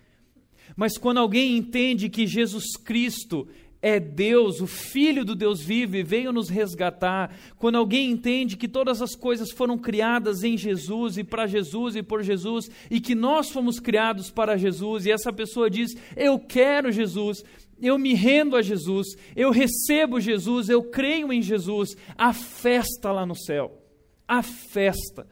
Mas 0.74 0.96
quando 0.96 1.18
alguém 1.18 1.54
entende 1.54 2.08
que 2.08 2.26
Jesus 2.26 2.74
Cristo 2.82 3.46
é 3.82 3.98
Deus, 3.98 4.60
o 4.60 4.66
Filho 4.68 5.24
do 5.24 5.34
Deus 5.34 5.60
vivo, 5.60 5.96
e 5.96 6.04
veio 6.04 6.32
nos 6.32 6.48
resgatar. 6.48 7.36
Quando 7.58 7.76
alguém 7.76 8.12
entende 8.12 8.56
que 8.56 8.68
todas 8.68 9.02
as 9.02 9.16
coisas 9.16 9.50
foram 9.50 9.76
criadas 9.76 10.44
em 10.44 10.56
Jesus 10.56 11.18
e 11.18 11.24
para 11.24 11.48
Jesus 11.48 11.96
e 11.96 12.02
por 12.02 12.22
Jesus, 12.22 12.70
e 12.88 13.00
que 13.00 13.16
nós 13.16 13.50
fomos 13.50 13.80
criados 13.80 14.30
para 14.30 14.56
Jesus, 14.56 15.04
e 15.04 15.10
essa 15.10 15.32
pessoa 15.32 15.68
diz: 15.68 15.96
Eu 16.16 16.38
quero 16.38 16.92
Jesus, 16.92 17.44
eu 17.80 17.98
me 17.98 18.14
rendo 18.14 18.54
a 18.54 18.62
Jesus, 18.62 19.16
eu 19.34 19.50
recebo 19.50 20.20
Jesus, 20.20 20.68
eu 20.68 20.84
creio 20.84 21.32
em 21.32 21.42
Jesus, 21.42 21.96
a 22.16 22.32
festa 22.32 23.10
lá 23.10 23.26
no 23.26 23.34
céu, 23.34 23.82
a 24.28 24.44
festa, 24.44 25.26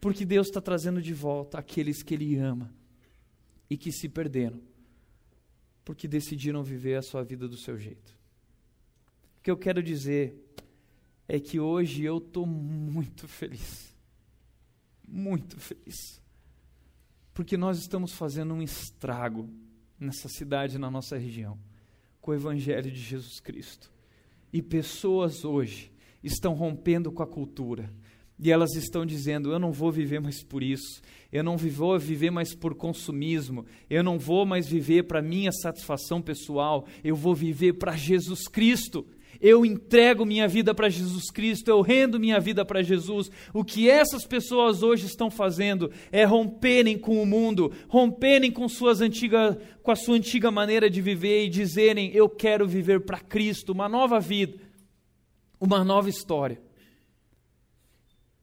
porque 0.00 0.24
Deus 0.24 0.46
está 0.46 0.62
trazendo 0.62 1.02
de 1.02 1.12
volta 1.12 1.58
aqueles 1.58 2.02
que 2.02 2.14
Ele 2.14 2.38
ama 2.38 2.72
e 3.68 3.76
que 3.76 3.92
se 3.92 4.08
perderam 4.08 4.58
porque 5.88 6.06
decidiram 6.06 6.62
viver 6.62 6.96
a 6.96 7.02
sua 7.02 7.24
vida 7.24 7.48
do 7.48 7.56
seu 7.56 7.78
jeito. 7.78 8.14
O 9.38 9.42
que 9.42 9.50
eu 9.50 9.56
quero 9.56 9.82
dizer 9.82 10.36
é 11.26 11.40
que 11.40 11.58
hoje 11.58 12.04
eu 12.04 12.18
estou 12.18 12.44
muito 12.44 13.26
feliz. 13.26 13.96
Muito 15.08 15.58
feliz. 15.58 16.20
Porque 17.32 17.56
nós 17.56 17.78
estamos 17.78 18.12
fazendo 18.12 18.52
um 18.52 18.60
estrago 18.60 19.48
nessa 19.98 20.28
cidade, 20.28 20.76
na 20.76 20.90
nossa 20.90 21.16
região, 21.16 21.58
com 22.20 22.32
o 22.32 22.34
Evangelho 22.34 22.92
de 22.92 23.00
Jesus 23.00 23.40
Cristo. 23.40 23.90
E 24.52 24.60
pessoas 24.60 25.42
hoje 25.42 25.90
estão 26.22 26.52
rompendo 26.52 27.10
com 27.10 27.22
a 27.22 27.26
cultura, 27.26 27.90
e 28.40 28.52
elas 28.52 28.74
estão 28.74 29.04
dizendo: 29.04 29.50
eu 29.50 29.58
não 29.58 29.72
vou 29.72 29.90
viver 29.90 30.20
mais 30.20 30.42
por 30.42 30.62
isso, 30.62 31.02
eu 31.32 31.42
não 31.42 31.56
vou 31.56 31.98
viver 31.98 32.30
mais 32.30 32.54
por 32.54 32.74
consumismo, 32.74 33.66
eu 33.90 34.02
não 34.02 34.18
vou 34.18 34.46
mais 34.46 34.68
viver 34.68 35.04
para 35.04 35.20
minha 35.20 35.50
satisfação 35.52 36.22
pessoal, 36.22 36.86
eu 37.02 37.16
vou 37.16 37.34
viver 37.34 37.74
para 37.74 37.96
Jesus 37.96 38.46
Cristo. 38.48 39.06
Eu 39.40 39.64
entrego 39.64 40.26
minha 40.26 40.48
vida 40.48 40.74
para 40.74 40.88
Jesus 40.88 41.30
Cristo, 41.30 41.68
eu 41.68 41.80
rendo 41.80 42.18
minha 42.18 42.40
vida 42.40 42.64
para 42.64 42.82
Jesus. 42.82 43.30
O 43.54 43.62
que 43.62 43.88
essas 43.88 44.26
pessoas 44.26 44.82
hoje 44.82 45.06
estão 45.06 45.30
fazendo 45.30 45.92
é 46.10 46.24
romperem 46.24 46.98
com 46.98 47.22
o 47.22 47.26
mundo, 47.26 47.70
romperem 47.86 48.50
com, 48.50 48.68
suas 48.68 49.00
antigas, 49.00 49.56
com 49.80 49.92
a 49.92 49.96
sua 49.96 50.16
antiga 50.16 50.50
maneira 50.50 50.90
de 50.90 51.00
viver 51.00 51.44
e 51.44 51.48
dizerem: 51.48 52.10
Eu 52.12 52.28
quero 52.28 52.66
viver 52.66 53.04
para 53.04 53.20
Cristo, 53.20 53.70
uma 53.70 53.88
nova 53.88 54.18
vida, 54.18 54.58
uma 55.60 55.84
nova 55.84 56.08
história. 56.08 56.60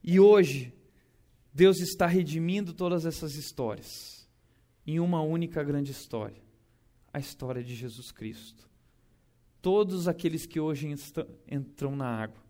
E 0.06 0.20
hoje, 0.20 0.72
Deus 1.52 1.80
está 1.80 2.06
redimindo 2.06 2.72
todas 2.72 3.04
essas 3.04 3.34
histórias 3.34 4.28
em 4.86 5.00
uma 5.00 5.20
única 5.20 5.64
grande 5.64 5.90
história 5.90 6.46
a 7.12 7.18
história 7.18 7.64
de 7.64 7.74
Jesus 7.74 8.12
Cristo. 8.12 8.68
Todos 9.62 10.06
aqueles 10.06 10.44
que 10.44 10.60
hoje 10.60 10.86
entram 11.50 11.96
na 11.96 12.06
água 12.06 12.44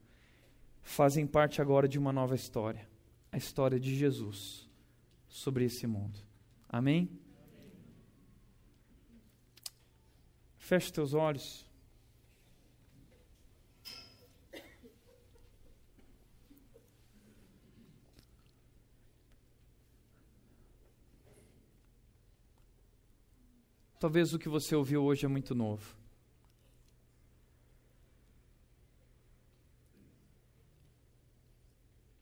fazem 0.82 1.24
parte 1.24 1.62
agora 1.62 1.88
de 1.88 1.98
uma 1.98 2.12
nova 2.12 2.34
história 2.34 2.86
a 3.30 3.36
história 3.36 3.78
de 3.78 3.94
Jesus 3.94 4.68
sobre 5.28 5.64
esse 5.64 5.86
mundo. 5.86 6.18
Amém? 6.68 7.10
Feche 10.56 10.92
teus 10.92 11.12
olhos. 11.12 11.65
Talvez 23.98 24.34
o 24.34 24.38
que 24.38 24.48
você 24.48 24.74
ouviu 24.74 25.02
hoje 25.02 25.24
é 25.24 25.28
muito 25.28 25.54
novo. 25.54 25.96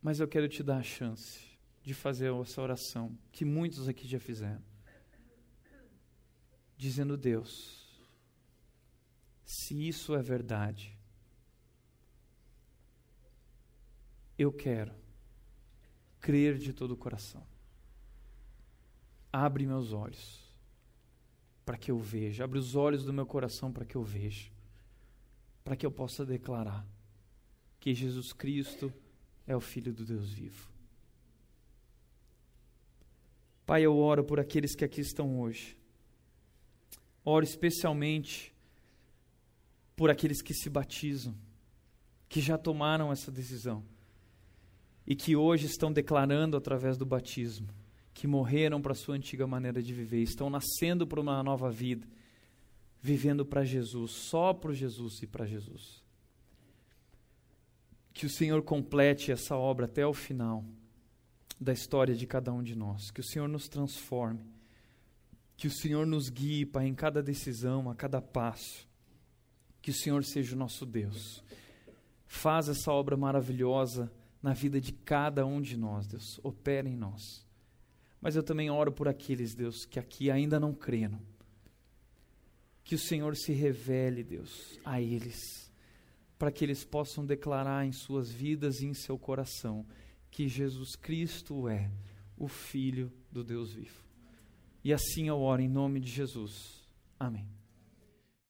Mas 0.01 0.21
eu 0.21 0.29
quero 0.29 0.49
te 0.49 0.63
dar 0.63 0.79
a 0.79 0.83
chance 0.83 1.41
de 1.83 1.95
fazer 1.95 2.33
essa 2.33 2.63
oração 2.63 3.19
que 3.33 3.45
muitos 3.45 3.89
aqui 3.89 4.07
já 4.07 4.21
fizeram. 4.21 4.63
Dizendo, 6.77 7.17
Deus, 7.17 7.85
se 9.45 9.89
isso 9.89 10.15
é 10.15 10.23
verdade, 10.23 10.97
eu 14.39 14.53
quero 14.53 14.95
crer 16.21 16.59
de 16.59 16.73
todo 16.73 16.93
o 16.93 16.97
coração. 16.97 17.47
Abre 19.33 19.67
meus 19.67 19.93
olhos 19.93 20.44
para 21.65 21.79
que 21.79 21.91
eu 21.91 21.99
veja, 21.99 22.45
abre 22.45 22.59
os 22.59 22.75
olhos 22.75 23.05
do 23.05 23.13
meu 23.13 23.27
coração 23.27 23.73
para 23.73 23.85
que 23.85 23.97
eu 23.97 24.03
veja, 24.03 24.51
para 25.63 25.77
que 25.77 25.87
eu 25.87 25.91
possa 25.91 26.25
declarar 26.25 26.87
que 27.81 27.95
Jesus 27.95 28.33
Cristo 28.33 28.93
é 29.47 29.57
o 29.57 29.61
Filho 29.61 29.93
do 29.93 30.05
Deus 30.05 30.33
vivo. 30.33 30.73
Pai, 33.67 33.83
eu 33.83 33.97
oro 33.97 34.23
por 34.25 34.39
aqueles 34.39 34.75
que 34.75 34.85
aqui 34.85 35.01
estão 35.01 35.41
hoje. 35.41 35.77
Oro 37.25 37.45
especialmente 37.45 38.55
por 39.97 40.11
aqueles 40.11 40.43
que 40.43 40.53
se 40.53 40.69
batizam, 40.69 41.35
que 42.29 42.41
já 42.41 42.59
tomaram 42.59 43.11
essa 43.11 43.31
decisão 43.31 43.85
e 45.07 45.15
que 45.15 45.37
hoje 45.37 45.67
estão 45.67 45.93
declarando 45.93 46.57
através 46.57 46.99
do 46.99 47.07
batismo 47.07 47.69
que 48.15 48.29
morreram 48.29 48.81
para 48.81 48.93
a 48.93 48.97
sua 48.97 49.17
antiga 49.17 49.45
maneira 49.45 49.83
de 49.83 49.93
viver, 49.93 50.23
estão 50.23 50.49
nascendo 50.49 51.05
para 51.05 51.21
uma 51.21 51.43
nova 51.43 51.69
vida, 51.69 52.07
vivendo 53.03 53.45
para 53.45 53.65
Jesus, 53.65 54.13
só 54.13 54.55
por 54.55 54.73
Jesus 54.73 55.21
e 55.21 55.27
para 55.27 55.45
Jesus. 55.45 56.03
Que 58.13 58.25
o 58.25 58.31
Senhor 58.31 58.63
complete 58.63 59.33
essa 59.33 59.57
obra 59.57 59.87
até 59.87 60.07
o 60.07 60.15
final 60.15 60.65
da 61.61 61.73
história 61.73 62.15
de 62.15 62.25
cada 62.25 62.53
um 62.53 62.63
de 62.63 62.77
nós, 62.77 63.11
que 63.11 63.21
o 63.21 63.25
Senhor 63.25 63.49
nos 63.49 63.69
transforme, 63.69 64.45
que 65.57 65.67
o 65.67 65.73
Senhor 65.73 66.07
nos 66.07 66.29
guie 66.29 66.65
Pai, 66.65 66.87
em 66.87 66.95
cada 66.95 67.21
decisão, 67.21 67.91
a 67.91 67.97
cada 67.97 68.23
passo, 68.23 68.89
que 69.83 69.91
o 69.91 69.95
Senhor 69.95 70.25
seja 70.25 70.55
o 70.55 70.59
nosso 70.59 70.87
Deus. 70.87 71.43
Faz 72.27 72.69
essa 72.69 72.93
obra 72.93 73.17
maravilhosa 73.17 74.11
na 74.41 74.53
vida 74.53 74.81
de 74.81 74.93
cada 74.93 75.45
um 75.45 75.61
de 75.61 75.77
nós, 75.77 76.07
Deus. 76.07 76.39
Opera 76.43 76.89
em 76.89 76.97
nós. 76.97 77.44
Mas 78.25 78.37
eu 78.37 78.43
também 78.43 78.71
oro 78.71 78.91
por 78.91 79.07
aqueles, 79.07 79.55
Deus, 79.55 79.85
que 79.85 79.99
aqui 79.99 80.31
ainda 80.31 80.59
não 80.59 80.73
creram. 80.73 81.21
Que 82.83 82.95
o 82.95 82.99
Senhor 82.99 83.37
se 83.37 83.53
revele, 83.53 84.25
Deus, 84.25 84.81
a 84.83 84.99
eles, 84.99 85.71
para 86.39 86.51
que 86.51 86.65
eles 86.65 86.87
possam 86.87 87.27
declarar 87.27 87.85
em 87.85 87.93
suas 87.93 88.31
vidas 88.33 88.81
e 88.81 88.87
em 88.87 88.95
seu 88.95 89.19
coração 89.19 89.85
que 90.31 90.49
Jesus 90.49 90.97
Cristo 90.97 91.69
é 91.69 91.91
o 92.35 92.49
Filho 92.49 93.13
do 93.31 93.45
Deus 93.45 93.75
vivo. 93.75 94.03
E 94.83 94.91
assim 94.91 95.29
eu 95.29 95.39
oro 95.39 95.61
em 95.61 95.69
nome 95.69 96.01
de 96.01 96.11
Jesus. 96.11 96.83
Amém. 97.21 97.47